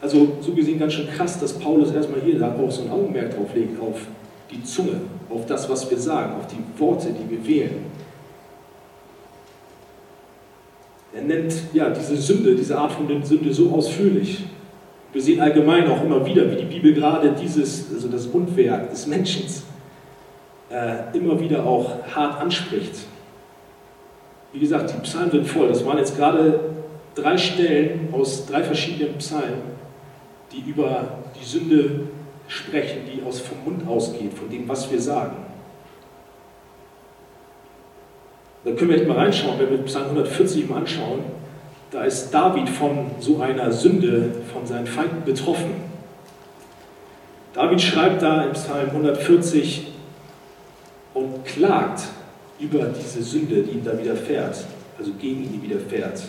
[0.00, 3.36] also so gesehen ganz schön krass, dass Paulus erstmal hier da auch so ein Augenmerk
[3.36, 4.00] drauf legt, auf
[4.50, 7.84] die Zunge, auf das, was wir sagen, auf die Worte, die wir wählen.
[11.14, 14.44] Er nennt ja diese Sünde, diese Art von Sünde so ausführlich.
[15.12, 19.06] Wir sehen allgemein auch immer wieder, wie die Bibel gerade dieses, also das Mundwerk des
[19.06, 19.44] Menschen
[20.70, 22.94] äh, immer wieder auch hart anspricht.
[24.52, 25.68] Wie gesagt, die Psalmen sind voll.
[25.68, 26.60] Das waren jetzt gerade
[27.14, 29.62] drei Stellen aus drei verschiedenen Psalmen,
[30.52, 32.00] die über die Sünde
[32.46, 35.36] sprechen, die aus vom Mund ausgeht, von dem, was wir sagen.
[38.64, 41.20] Da können wir echt mal reinschauen, wenn wir Psalm 140 mal anschauen.
[41.90, 45.74] Da ist David von so einer Sünde, von seinen Feinden betroffen.
[47.52, 49.88] David schreibt da im Psalm 140
[51.14, 52.02] und klagt
[52.60, 54.64] über diese Sünde, die ihm da widerfährt,
[54.98, 56.22] also gegen ihn widerfährt.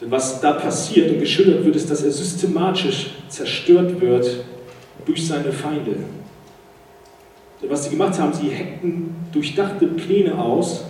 [0.00, 4.44] Denn was da passiert und geschildert wird, ist, dass er systematisch zerstört wird
[5.04, 5.96] durch seine Feinde.
[7.60, 10.84] Denn was sie gemacht haben, sie heckten durchdachte Pläne aus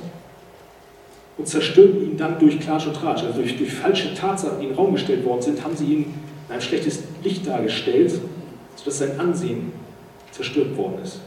[1.37, 4.71] und zerstörten ihn dann durch Klatsch und Tratsch, also durch, durch falsche Tatsachen, die in
[4.71, 6.15] den Raum gestellt worden sind, haben sie ihn
[6.49, 8.13] in ein schlechtes Licht dargestellt,
[8.77, 9.73] sodass sein Ansehen
[10.31, 11.21] zerstört worden ist.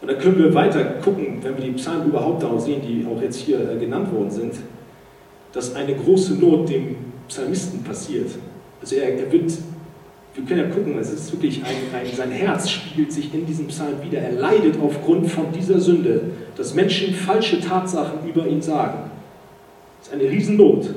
[0.00, 3.20] Und da können wir weiter gucken, wenn wir die Psalmen überhaupt auch sehen, die auch
[3.22, 4.54] jetzt hier äh, genannt worden sind,
[5.52, 6.96] dass eine große Not dem
[7.28, 8.30] Psalmisten passiert.
[8.82, 9.50] Also er, er wird
[10.34, 13.68] wir können ja gucken, es ist wirklich ein, ein, sein Herz spiegelt sich in diesem
[13.68, 14.18] Psalm wieder.
[14.18, 16.22] Er leidet aufgrund von dieser Sünde,
[16.56, 19.10] dass Menschen falsche Tatsachen über ihn sagen.
[19.98, 20.90] Das ist eine Riesennot.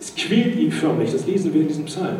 [0.00, 2.18] Es quält ihn förmlich, das lesen wir in diesem Psalm.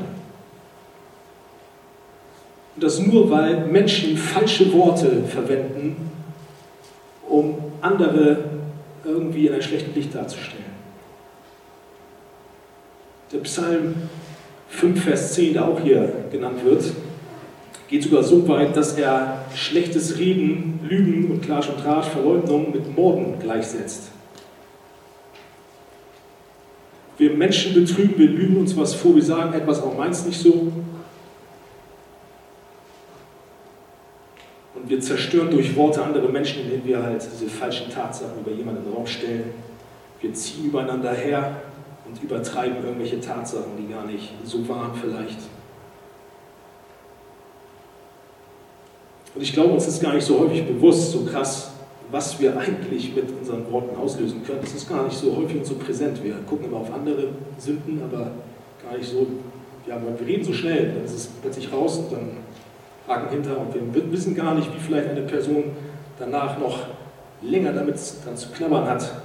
[2.74, 6.11] Und das nur, weil Menschen falsche Worte verwenden,
[7.29, 8.44] um andere
[9.05, 10.64] irgendwie in ein schlechtes Licht darzustellen.
[13.33, 13.94] Der Psalm
[14.69, 16.85] 5, Vers 10, der auch hier genannt wird,
[17.89, 22.95] geht sogar so weit, dass er schlechtes Reden, Lügen und Klatsch und Tratsch, Verleugnung mit
[22.95, 24.11] Morden gleichsetzt.
[27.17, 30.73] Wir Menschen betrügen, wir lügen uns was vor, wir sagen etwas, auch meins nicht so.
[34.75, 38.83] Und wir zerstören durch Worte andere Menschen, indem wir halt diese falschen Tatsachen über jemanden
[38.83, 39.51] in den Raum stellen.
[40.21, 41.63] Wir ziehen übereinander her,
[42.09, 45.38] und übertreiben irgendwelche Tatsachen, die gar nicht so waren vielleicht.
[49.35, 51.73] Und ich glaube, uns ist gar nicht so häufig bewusst, so krass,
[52.11, 54.61] was wir eigentlich mit unseren Worten auslösen können.
[54.62, 56.23] Das ist gar nicht so häufig und so präsent.
[56.25, 58.31] Wir gucken immer auf andere Sünden, aber
[58.83, 59.27] gar nicht so,
[59.87, 62.31] ja, wir reden so schnell, dann ist es plötzlich raus und dann
[63.07, 65.64] Haken hinter und wir wissen gar nicht, wie vielleicht eine Person
[66.18, 66.87] danach noch
[67.42, 69.23] länger damit dann zu knabbern hat,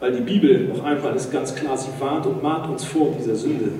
[0.00, 3.36] weil die Bibel, noch einmal, ist ganz klar, sie warnt und mahnt uns vor dieser
[3.36, 3.70] Sünde.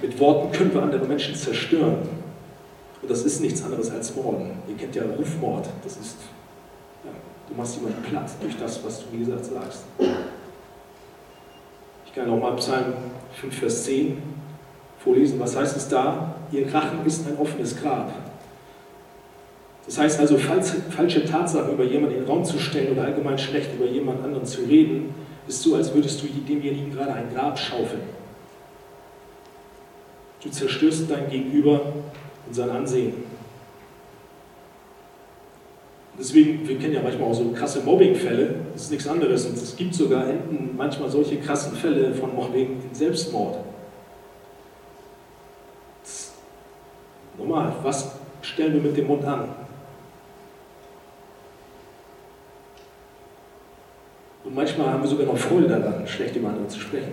[0.00, 2.08] Mit Worten können wir andere Menschen zerstören.
[3.02, 4.52] Und das ist nichts anderes als Morden.
[4.68, 5.68] Ihr kennt ja Rufmord.
[5.82, 6.16] Das ist,
[7.04, 7.10] ja,
[7.48, 9.82] du machst jemanden platt durch das, was du, wie gesagt, sagst.
[12.06, 12.94] Ich kann auch mal Psalm
[13.40, 14.22] 5, Vers 10
[14.98, 15.40] vorlesen.
[15.40, 16.36] Was heißt es da?
[16.52, 18.12] Ihr Rachen ist ein offenes Grab.
[19.86, 23.74] Das heißt also, falsche Tatsachen über jemanden in den Raum zu stellen oder allgemein schlecht
[23.74, 25.14] über jemand anderen zu reden,
[25.48, 28.02] ist so, als würdest du demjenigen gerade ein Grab schaufeln.
[30.42, 31.80] Du zerstörst dein Gegenüber
[32.46, 33.14] und sein Ansehen.
[36.18, 39.46] Deswegen, wir kennen ja manchmal auch so krasse Mobbingfälle, das ist nichts anderes.
[39.46, 43.58] Und es gibt sogar enden manchmal solche krassen Fälle von Mobbing in Selbstmord.
[47.38, 49.48] Nochmal, was stellen wir mit dem Mund an?
[54.52, 57.12] Und manchmal haben wir sogar noch Freude daran, schlecht über andere zu sprechen.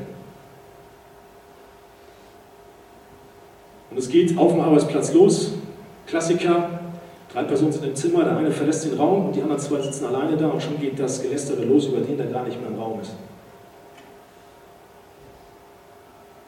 [3.89, 5.54] Und es geht auf dem Arbeitsplatz los.
[6.06, 6.82] Klassiker,
[7.32, 10.36] drei Personen sind im Zimmer, der eine verlässt den Raum die anderen zwei sitzen alleine
[10.36, 12.99] da und schon geht das Gelästere los über den, der gar nicht mehr im Raum
[12.99, 13.13] ist.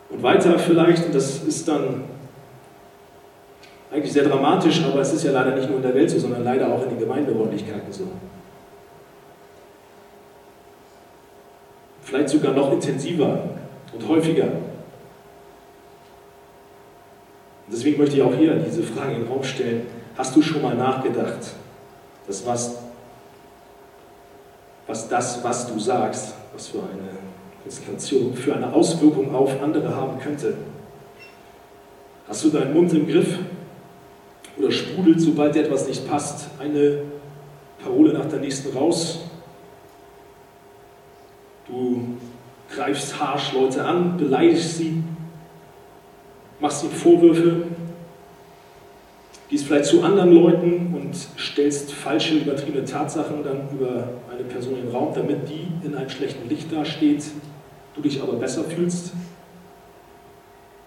[0.10, 2.04] Und weiter vielleicht, und das ist dann
[3.94, 6.44] eigentlich sehr dramatisch, aber es ist ja leider nicht nur in der Welt so, sondern
[6.44, 8.08] leider auch in den Gemeinderäumlichkeiten so.
[12.12, 13.42] Vielleicht sogar noch intensiver
[13.94, 14.50] und häufiger.
[17.72, 19.84] Deswegen möchte ich auch hier diese Frage in den Raum stellen.
[20.18, 21.40] Hast du schon mal nachgedacht,
[22.28, 22.80] dass was,
[24.88, 27.12] was das, was du sagst, was für eine
[27.64, 30.56] Konstellation, für eine Auswirkung auf andere haben könnte?
[32.28, 33.40] Hast du deinen Mund im Griff?
[34.58, 37.04] Oder sprudelt, sobald dir etwas nicht passt, eine
[37.82, 39.31] Parole nach der nächsten raus?
[41.72, 42.18] Du
[42.70, 45.02] greifst harsch Leute an, beleidigst sie,
[46.60, 47.64] machst ihnen Vorwürfe,
[49.50, 54.84] gehst vielleicht zu anderen Leuten und stellst falsche, übertriebene Tatsachen dann über eine Person in
[54.84, 57.24] den Raum, damit die in einem schlechten Licht dasteht,
[57.96, 59.14] du dich aber besser fühlst.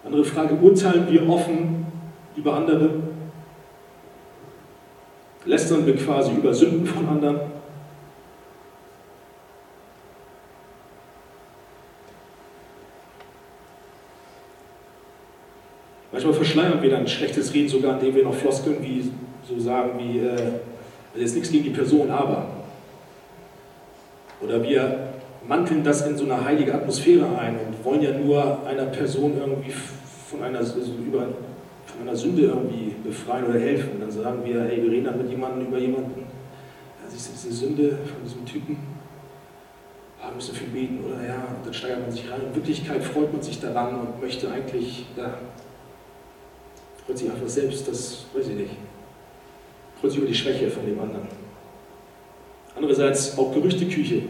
[0.05, 1.87] Andere Frage, urteilen wir offen
[2.37, 2.91] über andere?
[5.47, 7.54] Lästern wir quasi über Sünden von anderen?
[16.15, 19.11] Manchmal verschleiern wir dann schlechtes Reden sogar, indem wir noch Floskeln wie
[19.49, 20.61] so sagen wie, äh,
[21.21, 22.47] jetzt nichts gegen die Person, aber.
[24.41, 25.09] Oder wir
[25.49, 29.73] manteln das in so eine heilige Atmosphäre ein und wollen ja nur einer Person irgendwie
[29.73, 31.27] von einer, also über,
[31.85, 33.95] von einer Sünde irgendwie befreien oder helfen.
[33.95, 37.49] Und dann sagen wir, hey, wir reden dann mit jemandem über jemanden, ja, siehst du
[37.49, 38.77] diese Sünde von diesem Typen?
[40.23, 42.41] Ah, wir müssen viel beten, oder ja, und dann steigert man sich rein.
[42.49, 45.35] In Wirklichkeit freut man sich daran und möchte eigentlich, ja,
[47.07, 48.73] freut sich einfach selbst, das weiß ich nicht.
[50.01, 51.29] Freut sich über die Schwäche von dem anderen.
[52.77, 54.23] Andererseits auch Gerüchteküche.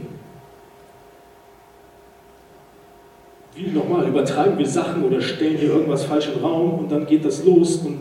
[3.55, 7.25] Wie nochmal, übertreiben wir Sachen oder stellen hier irgendwas falsch im Raum und dann geht
[7.25, 8.01] das los und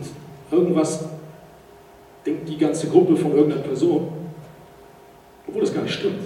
[0.50, 1.04] irgendwas
[2.26, 4.08] denkt die ganze Gruppe von irgendeiner Person,
[5.46, 6.24] obwohl das gar nicht stimmt.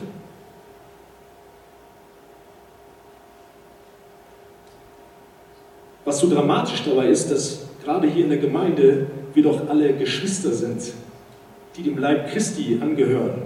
[6.06, 10.52] Was so dramatisch dabei ist, dass gerade hier in der Gemeinde wir doch alle Geschwister
[10.52, 10.92] sind,
[11.74, 13.44] die dem Leib Christi angehören.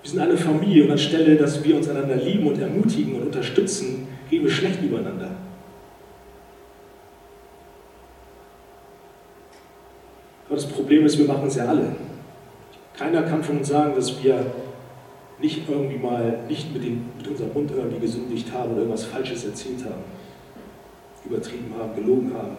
[0.00, 4.06] Wir sind eine Familie und anstelle, dass wir uns einander lieben und ermutigen und unterstützen,
[4.30, 5.32] reden wir schlecht übereinander.
[10.46, 11.96] Aber das Problem ist, wir machen es ja alle.
[12.96, 14.46] Keiner kann von uns sagen, dass wir
[15.40, 19.44] nicht irgendwie mal nicht mit, dem, mit unserem Mund irgendwie gesündigt haben oder irgendwas Falsches
[19.44, 20.21] erzählt haben
[21.24, 22.56] übertrieben haben, gelogen haben.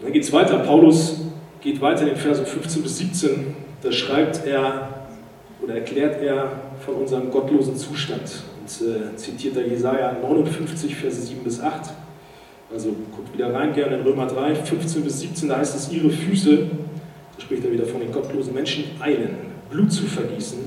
[0.00, 0.58] Dann geht es weiter.
[0.58, 1.22] Paulus
[1.60, 3.56] geht weiter in den Versen 15 bis 17.
[3.82, 5.06] Da schreibt er
[5.62, 11.42] oder erklärt er von unserem gottlosen Zustand und äh, zitiert da Jesaja 59, Verse 7
[11.42, 11.90] bis 8.
[12.72, 16.10] Also guckt wieder rein, gerne in Römer 3, 15 bis 17, da heißt es, ihre
[16.10, 16.56] Füße,
[17.36, 19.36] da spricht er wieder von den gottlosen Menschen, eilen,
[19.70, 20.58] Blut zu vergießen.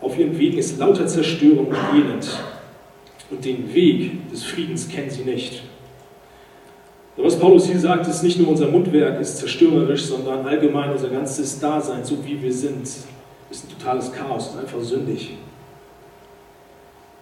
[0.00, 2.28] Auf ihren Wegen ist lauter Zerstörung und Elend
[3.32, 5.62] und den Weg des Friedens kennen sie nicht.
[7.16, 11.08] Und was Paulus hier sagt, ist nicht nur unser Mundwerk ist zerstörerisch, sondern allgemein unser
[11.08, 13.06] ganzes Dasein, so wie wir sind, ist
[13.50, 15.36] ein totales Chaos, ist einfach sündig.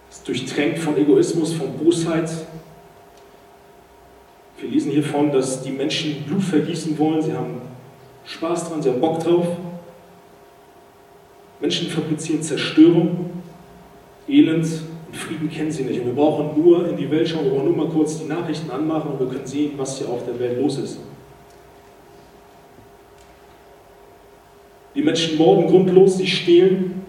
[0.09, 2.29] Es ist durchtränkt von Egoismus, von Bosheit.
[4.59, 7.61] Wir lesen hiervon, dass die Menschen Blut vergießen wollen, sie haben
[8.25, 9.47] Spaß dran, sie haben Bock drauf.
[11.59, 13.29] Menschen fabrizieren Zerstörung,
[14.27, 14.67] Elend
[15.13, 15.99] Frieden kennen sie nicht.
[15.99, 18.69] Und wir brauchen nur in die Welt schauen, wir brauchen nur mal kurz die Nachrichten
[18.71, 20.99] anmachen und wir können sehen, was hier auf der Welt los ist.
[24.95, 27.01] Die Menschen morden grundlos, sie stehlen.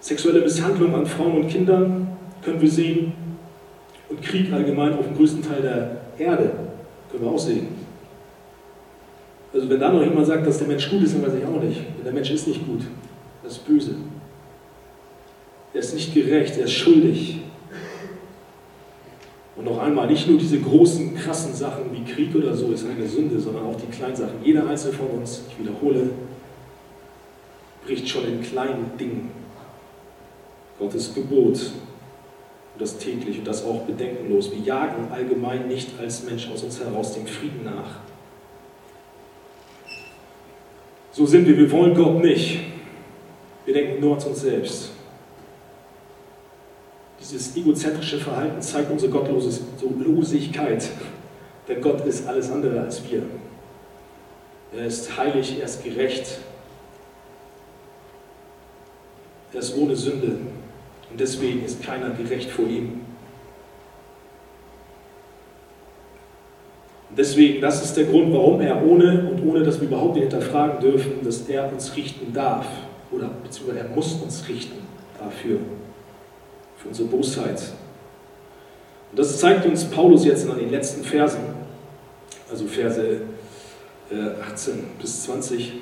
[0.00, 2.08] Sexuelle Misshandlung an Frauen und Kindern
[2.42, 3.12] können wir sehen.
[4.08, 6.52] Und Krieg allgemein auf dem größten Teil der Erde
[7.10, 7.68] können wir auch sehen.
[9.52, 11.62] Also wenn da noch jemand sagt, dass der Mensch gut ist, dann weiß ich auch
[11.62, 11.80] nicht.
[12.04, 12.82] Der Mensch ist nicht gut.
[13.42, 13.94] Er ist böse.
[15.74, 17.40] Er ist nicht gerecht, er ist schuldig.
[19.56, 23.06] Und noch einmal, nicht nur diese großen, krassen Sachen wie Krieg oder so ist eine
[23.06, 24.36] Sünde, sondern auch die kleinen Sachen.
[24.42, 26.10] Jeder einzelne von uns, ich wiederhole,
[27.84, 29.30] bricht schon in kleinen Dingen
[30.78, 34.52] Gottes Gebot und das täglich und das auch bedenkenlos.
[34.52, 37.98] Wir jagen allgemein nicht als Mensch aus uns heraus dem Frieden nach.
[41.10, 42.60] So sind wir, wir wollen Gott nicht.
[43.64, 44.93] Wir denken nur an uns selbst.
[47.24, 50.86] Dieses egozentrische Verhalten zeigt unsere Gottlosigkeit,
[51.66, 53.22] denn Gott ist alles andere als wir.
[54.76, 56.38] Er ist heilig, er ist gerecht,
[59.54, 60.36] er ist ohne Sünde.
[61.10, 63.00] Und deswegen ist keiner gerecht vor ihm.
[67.08, 70.80] Und deswegen, das ist der Grund, warum er ohne und ohne, dass wir überhaupt hinterfragen
[70.80, 72.66] dürfen, dass er uns richten darf.
[73.12, 74.78] Oder beziehungsweise er muss uns richten
[75.18, 75.60] dafür,
[76.84, 77.62] für unsere Bosheit.
[79.10, 81.40] Und das zeigt uns Paulus jetzt in den letzten Versen,
[82.50, 83.22] also Verse
[84.50, 85.72] 18 äh, bis 20.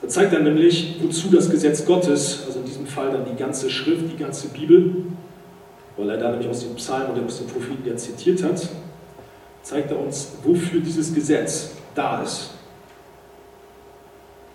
[0.00, 3.68] Da zeigt er nämlich, wozu das Gesetz Gottes, also in diesem Fall dann die ganze
[3.68, 4.94] Schrift, die ganze Bibel,
[5.96, 8.68] weil er da nämlich aus den Psalmen und aus den Propheten ja zitiert hat,
[9.62, 12.50] zeigt er uns, wofür dieses Gesetz da ist.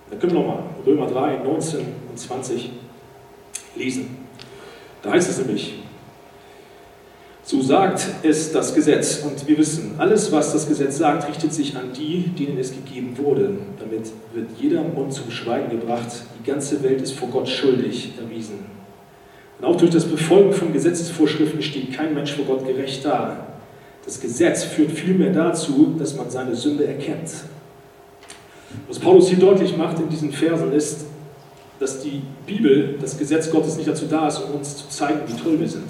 [0.10, 2.72] Da können wir nochmal Römer 3, 19 und 20
[3.76, 4.23] lesen.
[5.04, 5.76] Da heißt es nämlich,
[7.44, 9.22] so sagt es das Gesetz.
[9.24, 13.18] Und wir wissen, alles, was das Gesetz sagt, richtet sich an die, denen es gegeben
[13.18, 13.50] wurde.
[13.78, 16.08] Damit wird jeder Mund zum Schweigen gebracht.
[16.40, 18.60] Die ganze Welt ist vor Gott schuldig erwiesen.
[19.60, 23.48] Und auch durch das Befolgen von Gesetzesvorschriften steht kein Mensch vor Gott gerecht da.
[24.06, 27.30] Das Gesetz führt vielmehr dazu, dass man seine Sünde erkennt.
[28.88, 31.06] Was Paulus hier deutlich macht in diesen Versen ist,
[31.80, 35.42] dass die Bibel, das Gesetz Gottes nicht dazu da ist, um uns zu zeigen, wie
[35.42, 35.88] toll wir sind.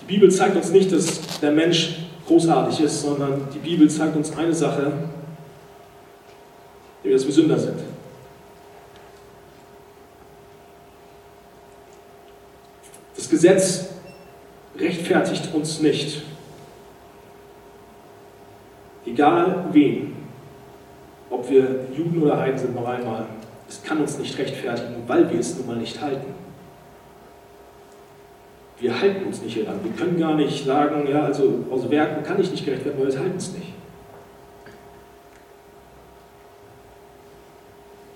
[0.00, 4.36] Die Bibel zeigt uns nicht, dass der Mensch großartig ist, sondern die Bibel zeigt uns
[4.36, 4.92] eine Sache,
[7.02, 7.78] dass wir Sünder sind.
[13.16, 13.88] Das Gesetz
[14.78, 16.22] rechtfertigt uns nicht.
[19.06, 20.15] Egal wen,
[21.36, 23.26] ob wir Juden oder Heiden sind, noch einmal,
[23.68, 26.34] es kann uns nicht rechtfertigen, weil wir es nun mal nicht halten.
[28.78, 29.80] Wir halten uns nicht hieran.
[29.82, 33.12] Wir können gar nicht sagen, ja, also aus Werken kann ich nicht gerecht werden, weil
[33.12, 33.72] wir halten es nicht.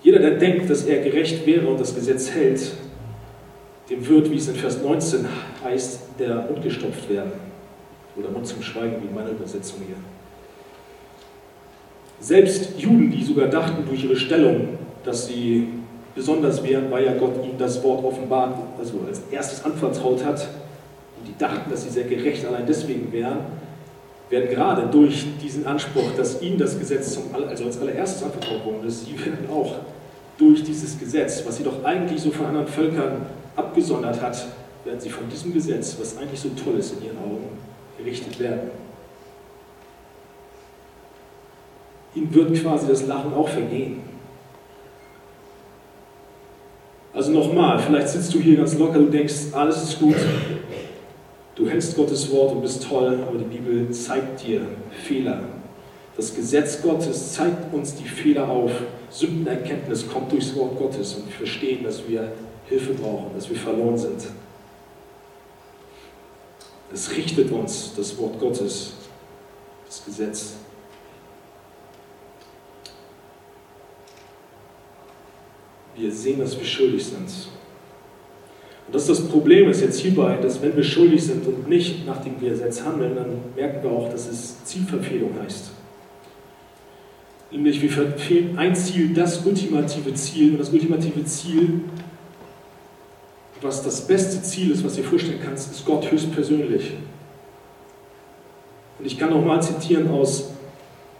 [0.03, 2.73] Jeder, der denkt, dass er gerecht wäre und das Gesetz hält,
[3.89, 5.27] dem wird, wie es in Vers 19
[5.63, 7.33] heißt, der Mund gestopft werden.
[8.15, 9.95] Oder Mund zum Schweigen, wie in meiner Übersetzung hier.
[12.21, 15.67] Selbst Juden, die sogar dachten durch ihre Stellung, dass sie
[16.13, 20.47] besonders wären, weil ja Gott ihnen das Wort offenbart, also als erstes anvertraut hat,
[21.17, 23.39] und die dachten, dass sie sehr gerecht allein deswegen wären,
[24.29, 28.87] werden gerade durch diesen Anspruch, dass ihnen das Gesetz zum, also als allererstes anvertraut worden
[28.87, 29.77] ist, sie werden auch
[30.37, 34.45] durch dieses Gesetz, was sie doch eigentlich so von anderen Völkern abgesondert hat,
[34.85, 37.47] werden sie von diesem Gesetz, was eigentlich so toll ist in ihren Augen,
[37.97, 38.80] gerichtet werden.
[42.15, 44.01] Ihnen wird quasi das Lachen auch vergehen.
[47.13, 50.15] Also nochmal, vielleicht sitzt du hier ganz locker, du denkst, alles ist gut,
[51.55, 54.61] du hältst Gottes Wort und bist toll, aber die Bibel zeigt dir
[55.03, 55.41] Fehler.
[56.15, 58.71] Das Gesetz Gottes zeigt uns die Fehler auf.
[59.09, 62.31] Sündenerkenntnis kommt durchs Wort Gottes und wir verstehen, dass wir
[62.67, 64.27] Hilfe brauchen, dass wir verloren sind.
[66.93, 68.93] Es richtet uns das Wort Gottes,
[69.85, 70.53] das Gesetz.
[76.01, 77.29] Wir sehen, dass wir schuldig sind.
[78.87, 82.05] Und das ist das Problem ist jetzt hierbei, dass wenn wir schuldig sind und nicht
[82.05, 85.71] nach dem Gesetz handeln, dann merken wir auch, dass es Zielverfehlung heißt.
[87.51, 90.53] Nämlich wir verfehlen ein Ziel, das ultimative Ziel.
[90.53, 91.81] Und das ultimative Ziel
[93.61, 96.93] was das beste Ziel ist, was du dir vorstellen kannst, ist Gott höchstpersönlich.
[98.99, 100.49] Und ich kann nochmal zitieren aus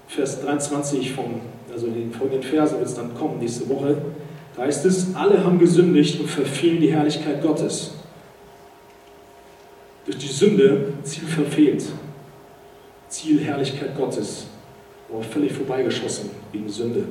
[0.08, 3.98] Vers 23 vom, also in den folgenden Versen wird es dann kommen nächste Woche.
[4.56, 7.94] Da heißt es, alle haben gesündigt und verfehlen die Herrlichkeit Gottes.
[10.06, 11.86] Durch die Sünde Ziel verfehlt.
[13.08, 14.48] Ziel Herrlichkeit Gottes.
[15.10, 17.04] Aber völlig vorbeigeschossen wegen Sünde.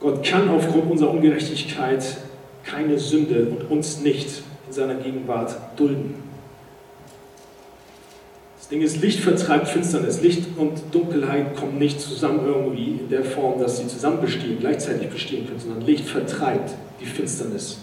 [0.00, 2.18] Gott kann aufgrund unserer Ungerechtigkeit
[2.64, 6.27] keine Sünde und uns nicht in seiner Gegenwart dulden.
[8.68, 10.20] Das Ding ist, Licht vertreibt Finsternis.
[10.20, 15.08] Licht und Dunkelheit kommen nicht zusammen irgendwie in der Form, dass sie zusammen bestehen, gleichzeitig
[15.08, 17.78] bestehen können, sondern Licht vertreibt die Finsternis.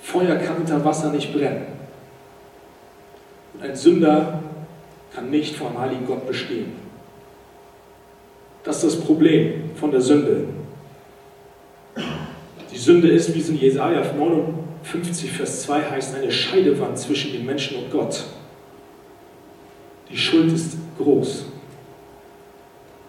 [0.00, 1.66] Feuer kann unter Wasser nicht brennen.
[3.54, 4.40] Und ein Sünder
[5.12, 6.74] kann nicht vor einem heiligen Gott bestehen.
[8.62, 10.44] Das ist das Problem von der Sünde.
[12.72, 14.04] Die Sünde ist, wie es in Jesaja
[14.82, 18.24] 59, Vers 2 heißt, eine Scheidewand zwischen dem Menschen und Gott.
[20.10, 21.46] Die Schuld ist groß.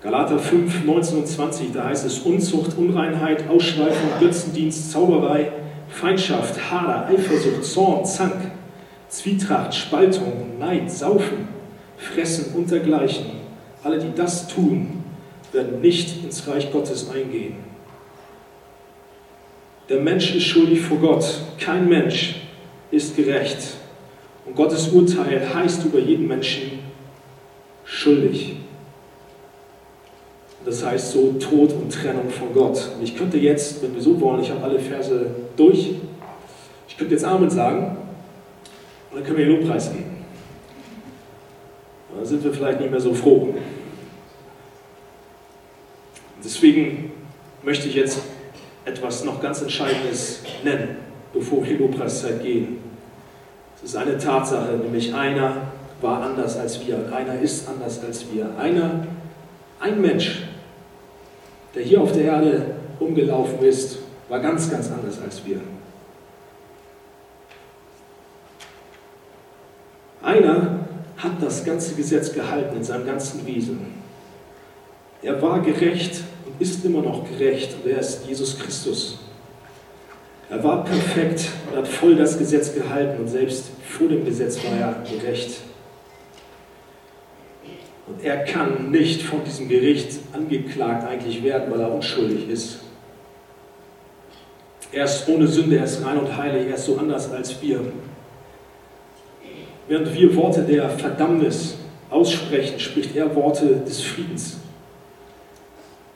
[0.01, 5.51] Galater 5, 19 und 20, da heißt es Unzucht, Unreinheit, Ausschweifung, Götzendienst, Zauberei,
[5.89, 8.51] Feindschaft, Hader, Eifersucht, Zorn, Zank,
[9.07, 11.47] Zwietracht, Spaltung, Neid, Saufen,
[11.97, 13.26] Fressen und dergleichen.
[13.84, 15.03] Alle, die das tun,
[15.51, 17.72] werden nicht ins Reich Gottes eingehen.
[19.90, 21.42] Der Mensch ist schuldig vor Gott.
[21.60, 22.36] Kein Mensch
[22.92, 23.58] ist gerecht.
[24.46, 26.80] Und Gottes Urteil heißt über jeden Menschen
[27.86, 28.58] schuldig.
[30.66, 32.90] Das heißt so Tod und Trennung von Gott.
[32.96, 35.28] Und ich könnte jetzt, wenn wir so wollen, ich habe alle Verse
[35.58, 35.96] durch,
[36.88, 37.98] ich könnte jetzt Amen sagen
[39.12, 40.24] und dann können wir den Lobpreis geben.
[42.10, 43.54] Und dann sind wir vielleicht nicht mehr so froh.
[46.44, 47.12] Deswegen
[47.64, 48.20] möchte ich jetzt
[48.86, 50.98] etwas noch ganz Entscheidendes nennen,
[51.34, 52.78] bevor wir in die Lobpreiszeit gehen.
[53.78, 55.58] Es ist eine Tatsache, nämlich einer
[56.02, 58.50] war anders als wir einer ist anders als wir.
[58.60, 59.08] Einer,
[59.80, 60.44] ein Mensch,
[61.74, 62.66] der hier auf der Erde
[63.00, 65.62] umgelaufen ist, war ganz, ganz anders als wir.
[70.22, 70.80] Einer
[71.18, 73.94] hat das ganze Gesetz gehalten in seinem ganzen Wesen.
[75.22, 76.22] Er war gerecht
[76.60, 79.20] ist immer noch gerecht und er ist Jesus Christus.
[80.49, 84.78] Er war perfekt und hat voll das Gesetz gehalten und selbst vor dem Gesetz war
[84.78, 85.62] er gerecht.
[88.06, 92.80] Und er kann nicht von diesem Gericht angeklagt eigentlich werden, weil er unschuldig ist.
[94.91, 97.80] Er ist ohne Sünde, er ist rein und heilig, er ist so anders als wir.
[99.88, 101.78] Während wir Worte der Verdammnis
[102.10, 104.58] aussprechen, spricht er Worte des Friedens.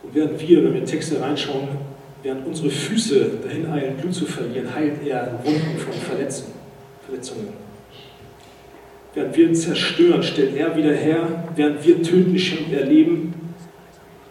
[0.08, 1.68] Und während wir, wenn wir Texte reinschauen,
[2.24, 7.50] während unsere Füße dahin eilen, Blut zu verlieren, heilt er Wunden von Verletzungen.
[9.14, 11.44] Während wir zerstören, stellt er wieder her.
[11.58, 13.34] Während wir töten, schenkt er Leben.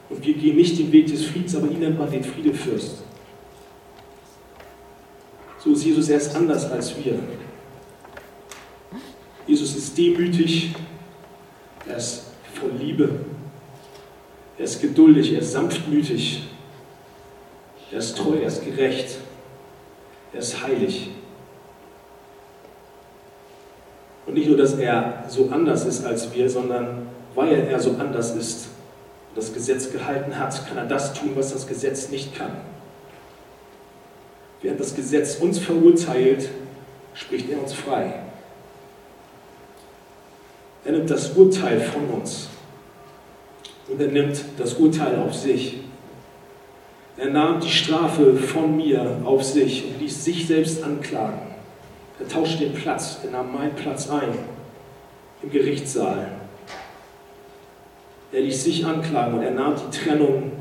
[0.09, 3.03] Und wir gehen nicht den Weg des Friedens, aber ihn nennt man den Friedefürst.
[5.59, 7.19] So ist Jesus erst anders als wir.
[9.47, 10.75] Jesus ist demütig,
[11.87, 13.11] er ist voll Liebe,
[14.59, 16.49] er ist geduldig, er ist sanftmütig,
[17.93, 19.19] er ist treu, er ist gerecht,
[20.33, 21.11] er ist heilig.
[24.27, 28.35] Und nicht nur, dass er so anders ist als wir, sondern weil er so anders
[28.35, 28.69] ist
[29.29, 32.53] und das Gesetz gehalten hat, kann er das tun, was das Gesetz nicht kann.
[34.63, 36.49] Während das Gesetz uns verurteilt,
[37.15, 38.21] spricht er uns frei.
[40.85, 42.49] Er nimmt das Urteil von uns
[43.89, 45.79] und er nimmt das Urteil auf sich.
[47.17, 51.41] Er nahm die Strafe von mir auf sich und ließ sich selbst anklagen.
[52.21, 54.39] Er tauschte den Platz, er nahm meinen Platz ein
[55.43, 56.29] im Gerichtssaal.
[58.33, 60.53] Er ließ sich anklagen und er nahm die Trennung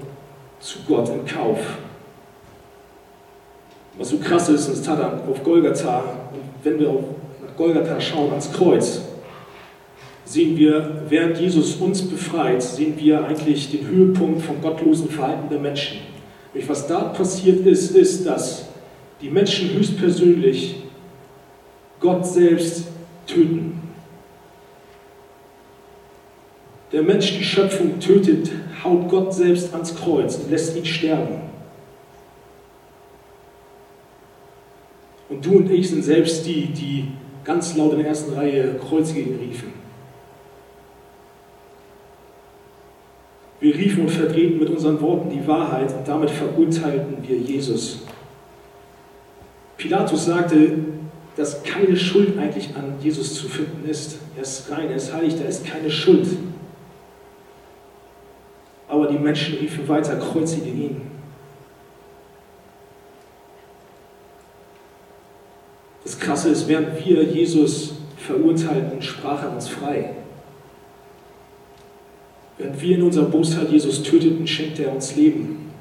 [0.60, 1.60] zu Gott in Kauf.
[3.98, 7.04] Was so krass ist, und das tat er auf Golgatha, und wenn wir auf
[7.58, 9.02] Golgatha schauen, ans Kreuz,
[10.26, 15.60] sehen wir, während Jesus uns befreit, sehen wir eigentlich den Höhepunkt vom gottlosen Verhalten der
[15.60, 16.00] Menschen.
[16.54, 18.68] Und was da passiert ist, ist, dass
[19.22, 20.76] die Menschen höchstpersönlich
[22.00, 22.88] Gott selbst
[23.28, 23.82] töten.
[26.92, 28.52] Der Mensch die Schöpfung tötet,
[28.84, 31.42] haut Gott selbst ans Kreuz und lässt ihn sterben.
[35.30, 37.08] Und du und ich sind selbst die, die
[37.44, 39.85] ganz laut in der ersten Reihe Kreuzige riefen.
[43.60, 48.01] Wir riefen und verdrehten mit unseren Worten die Wahrheit und damit verurteilten wir Jesus.
[49.78, 50.78] Pilatus sagte,
[51.36, 54.20] dass keine Schuld eigentlich an Jesus zu finden ist.
[54.36, 56.28] Er ist rein, er ist heilig, da ist keine Schuld.
[58.88, 61.01] Aber die Menschen riefen weiter, kreuzige ihn.
[66.03, 70.16] Das Krasse ist, während wir Jesus verurteilten, sprach er uns frei.
[72.58, 75.72] Während wir in unserer Bosheit Jesus töteten, schenkte er uns Leben.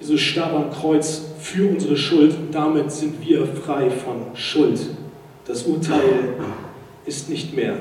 [0.00, 4.80] Jesus starb am Kreuz für unsere Schuld und damit sind wir frei von Schuld.
[5.46, 6.34] Das Urteil
[7.06, 7.76] ist nicht mehr.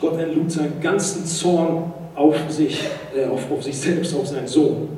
[0.00, 4.88] Gott entlud seinen ganzen Zorn auf sich, äh, auf, auf sich selbst, auf seinen Sohn,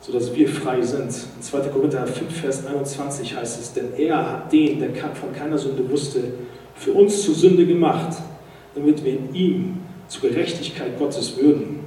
[0.00, 1.14] sodass wir frei sind.
[1.36, 1.60] In 2.
[1.68, 6.20] Korinther 5, Vers 21 heißt es, denn er hat den, der von keiner Sünde wusste,
[6.74, 8.16] für uns zur Sünde gemacht,
[8.74, 11.80] damit wir in ihm zur Gerechtigkeit Gottes würden.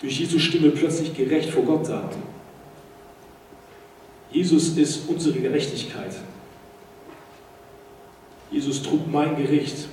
[0.00, 2.08] Durch Jesu Stimme plötzlich gerecht vor Gott da.
[4.30, 6.14] Jesus ist unsere Gerechtigkeit.
[8.50, 9.88] Jesus trug mein Gericht.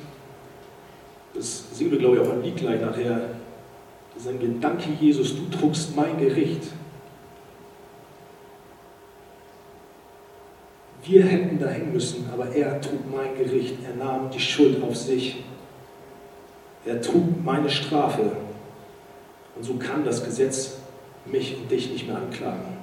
[1.33, 3.29] Das singen wir, glaube ich, auch ein Lied gleich nachher.
[4.13, 6.63] Das ist ein Gedanke, Jesus, du trugst mein Gericht.
[11.07, 13.75] Wir hätten da hängen müssen, aber er trug mein Gericht.
[13.87, 15.43] Er nahm die Schuld auf sich.
[16.85, 18.31] Er trug meine Strafe.
[19.55, 20.79] Und so kann das Gesetz
[21.25, 22.77] mich und dich nicht mehr anklagen.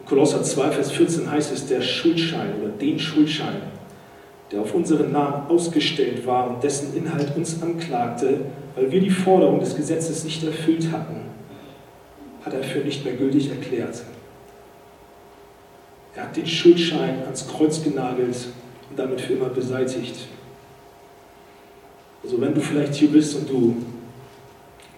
[0.00, 3.62] In Kolosser 2, Vers 14 heißt es, der Schuldschein oder den Schuldschein,
[4.52, 8.40] der auf unseren Namen ausgestellt war und dessen Inhalt uns anklagte,
[8.76, 11.22] weil wir die Forderung des Gesetzes nicht erfüllt hatten,
[12.44, 14.02] hat er für nicht mehr gültig erklärt.
[16.14, 18.36] Er hat den Schuldschein ans Kreuz genagelt
[18.90, 20.28] und damit für immer beseitigt.
[22.22, 23.76] Also wenn du vielleicht hier bist und du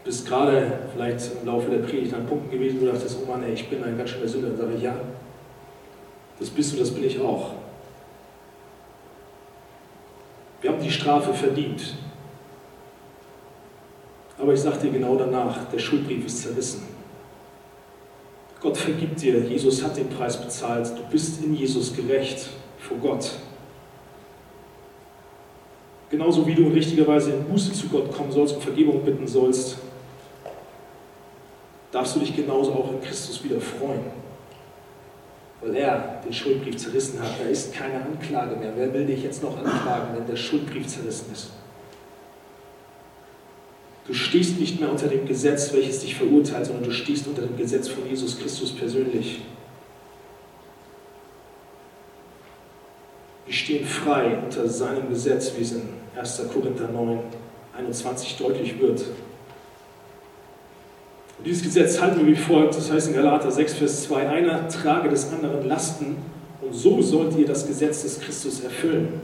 [0.05, 3.43] bist gerade vielleicht im Laufe der Predigt an Punkten gewesen, wo du dachtest, oh Mann,
[3.45, 4.97] ey, ich bin ein ganz schöner Sünder, dann sage ich, ja,
[6.39, 7.53] das bist du, das bin ich auch.
[10.61, 11.95] Wir haben die Strafe verdient.
[14.39, 16.94] Aber ich sage dir genau danach, der Schuldbrief ist zerrissen.
[18.65, 22.49] Gott vergibt dir, Jesus hat den Preis bezahlt, du bist in Jesus gerecht
[22.79, 23.33] vor Gott.
[26.09, 29.27] Genauso wie du in richtiger Weise in Buße zu Gott kommen sollst und Vergebung bitten
[29.27, 29.77] sollst,
[31.93, 34.01] darfst du dich genauso auch in Christus wieder freuen.
[35.61, 37.33] Weil er den Schuldbrief zerrissen hat.
[37.39, 38.73] Da ist keine Anklage mehr.
[38.75, 41.51] Wer will dich jetzt noch anklagen, wenn der Schuldbrief zerrissen ist?
[44.07, 47.57] Du stehst nicht mehr unter dem Gesetz, welches dich verurteilt, sondern du stehst unter dem
[47.57, 49.41] Gesetz von Jesus Christus persönlich.
[53.47, 55.83] Wir stehen frei unter seinem Gesetz, wie es in
[56.17, 56.43] 1.
[56.53, 57.19] Korinther 9,
[57.77, 59.01] 21 deutlich wird.
[61.39, 64.69] Und dieses Gesetz halten wir wie folgt, das heißt in Galater 6, Vers 2, einer
[64.69, 66.17] trage des anderen Lasten
[66.61, 69.21] und so sollt ihr das Gesetz des Christus erfüllen.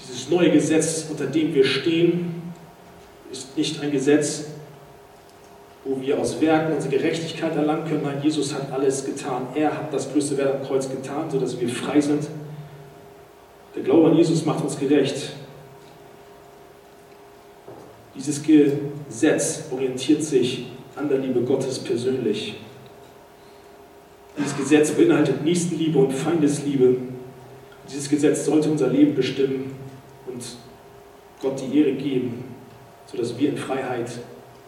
[0.00, 2.37] Dieses neue Gesetz, unter dem wir stehen,
[3.30, 4.46] ist nicht ein Gesetz,
[5.84, 8.02] wo wir aus Werken unsere Gerechtigkeit erlangen können.
[8.02, 9.48] Nein, Jesus hat alles getan.
[9.54, 12.26] Er hat das größte Werk am Kreuz getan, sodass wir frei sind.
[13.74, 15.32] Der Glaube an Jesus macht uns gerecht.
[18.14, 20.66] Dieses Gesetz orientiert sich
[20.96, 22.56] an der Liebe Gottes persönlich.
[24.36, 26.96] Dieses Gesetz beinhaltet Nächstenliebe und Feindesliebe.
[27.88, 29.72] Dieses Gesetz sollte unser Leben bestimmen
[30.26, 30.42] und
[31.40, 32.44] Gott die Ehre geben,
[33.10, 34.10] sodass wir in Freiheit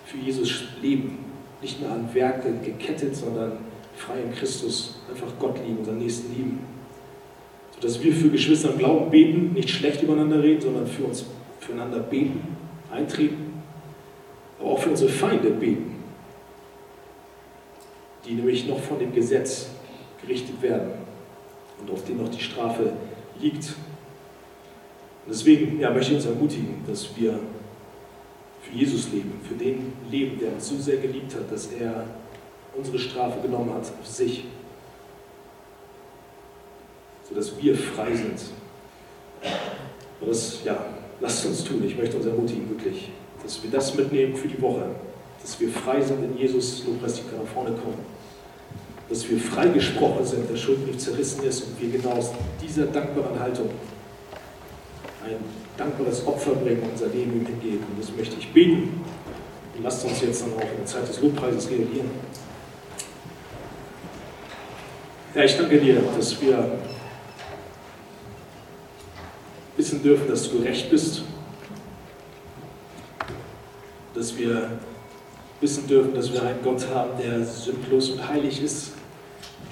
[0.06, 1.18] für Jesus leben.
[1.62, 3.52] Nicht mehr an Werke gekettet, sondern
[3.96, 6.60] frei in Christus einfach Gott lieben, unseren Nächsten lieben.
[7.74, 11.24] Sodass wir für Geschwister im Glauben beten, nicht schlecht übereinander reden, sondern für uns
[11.60, 12.40] füreinander beten
[12.90, 13.62] eintreten,
[14.58, 16.02] aber auch für unsere Feinde beten,
[18.26, 19.70] die nämlich noch von dem Gesetz
[20.20, 20.90] gerichtet werden
[21.80, 22.92] und auf denen noch die Strafe
[23.40, 23.64] liegt.
[25.24, 27.38] Und deswegen ja, möchte ich uns ermutigen, dass wir
[28.62, 32.06] für Jesus leben, für den leben, der uns so sehr geliebt hat, dass er
[32.76, 34.44] unsere Strafe genommen hat auf sich,
[37.28, 38.40] sodass wir frei sind.
[40.20, 40.84] Und das, ja,
[41.20, 41.82] Lasst uns tun.
[41.84, 43.10] Ich möchte uns ermutigen, wirklich,
[43.42, 44.86] dass wir das mitnehmen für die Woche.
[45.42, 47.98] Dass wir frei sind in Jesus, Lobpreis, die nach vorne kommen.
[49.08, 52.30] Dass wir freigesprochen sind, der Schuldbrief zerrissen ist und wir genau aus
[52.62, 53.70] dieser dankbaren Haltung
[55.36, 55.44] ein
[55.76, 57.84] dankbares Opfer bringen unser Leben ihm hingeben.
[57.90, 59.00] Und das möchte ich beten.
[59.76, 62.10] Und lasst uns jetzt dann auch in der Zeit des Lobpreises reagieren.
[65.34, 66.78] Ja, ich danke dir, dass wir
[69.76, 71.22] wissen dürfen, dass du gerecht bist,
[74.14, 74.72] dass wir
[75.60, 78.92] wissen dürfen, dass wir einen Gott haben, der sündlos und heilig ist,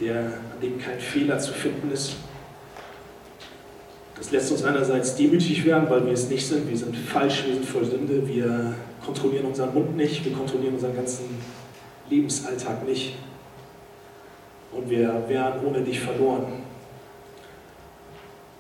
[0.01, 2.17] der, an dem kein Fehler zu finden ist.
[4.19, 6.69] Das lässt uns einerseits demütig werden, weil wir es nicht sind.
[6.69, 8.27] Wir sind falsch, wir sind voll Sünde.
[8.27, 11.27] Wir kontrollieren unseren Mund nicht, wir kontrollieren unseren ganzen
[12.11, 13.15] Lebensalltag nicht.
[14.73, 16.65] Und wir wären ohne dich verloren.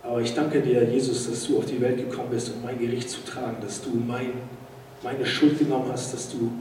[0.02, 3.10] Aber ich danke dir, Jesus, dass du auf die Welt gekommen bist, um mein Gericht
[3.10, 4.32] zu tragen, dass du mein,
[5.02, 6.52] meine Schuld genommen hast, dass du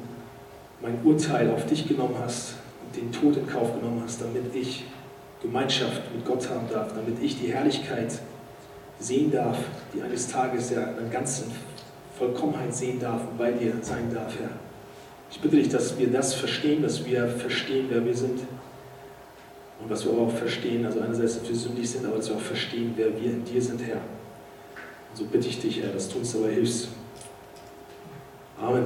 [0.82, 4.86] mein Urteil auf dich genommen hast und den Tod in Kauf genommen hast, damit ich
[5.42, 8.20] Gemeinschaft mit Gott haben darf, damit ich die Herrlichkeit
[9.00, 9.58] sehen darf,
[9.94, 11.52] die eines Tages ja in der ganzen
[12.18, 14.50] Vollkommenheit sehen darf und bei dir sein darf, Herr.
[15.30, 18.40] Ich bitte dich, dass wir das verstehen, dass wir verstehen, wer wir sind
[19.82, 22.42] und dass wir auch verstehen, also einerseits, dass wir sündig sind, aber dass wir auch
[22.42, 23.98] verstehen, wer wir in dir sind, Herr.
[23.98, 26.90] Und so bitte ich dich, Herr, dass du uns dabei hilfst.
[28.60, 28.86] Amen.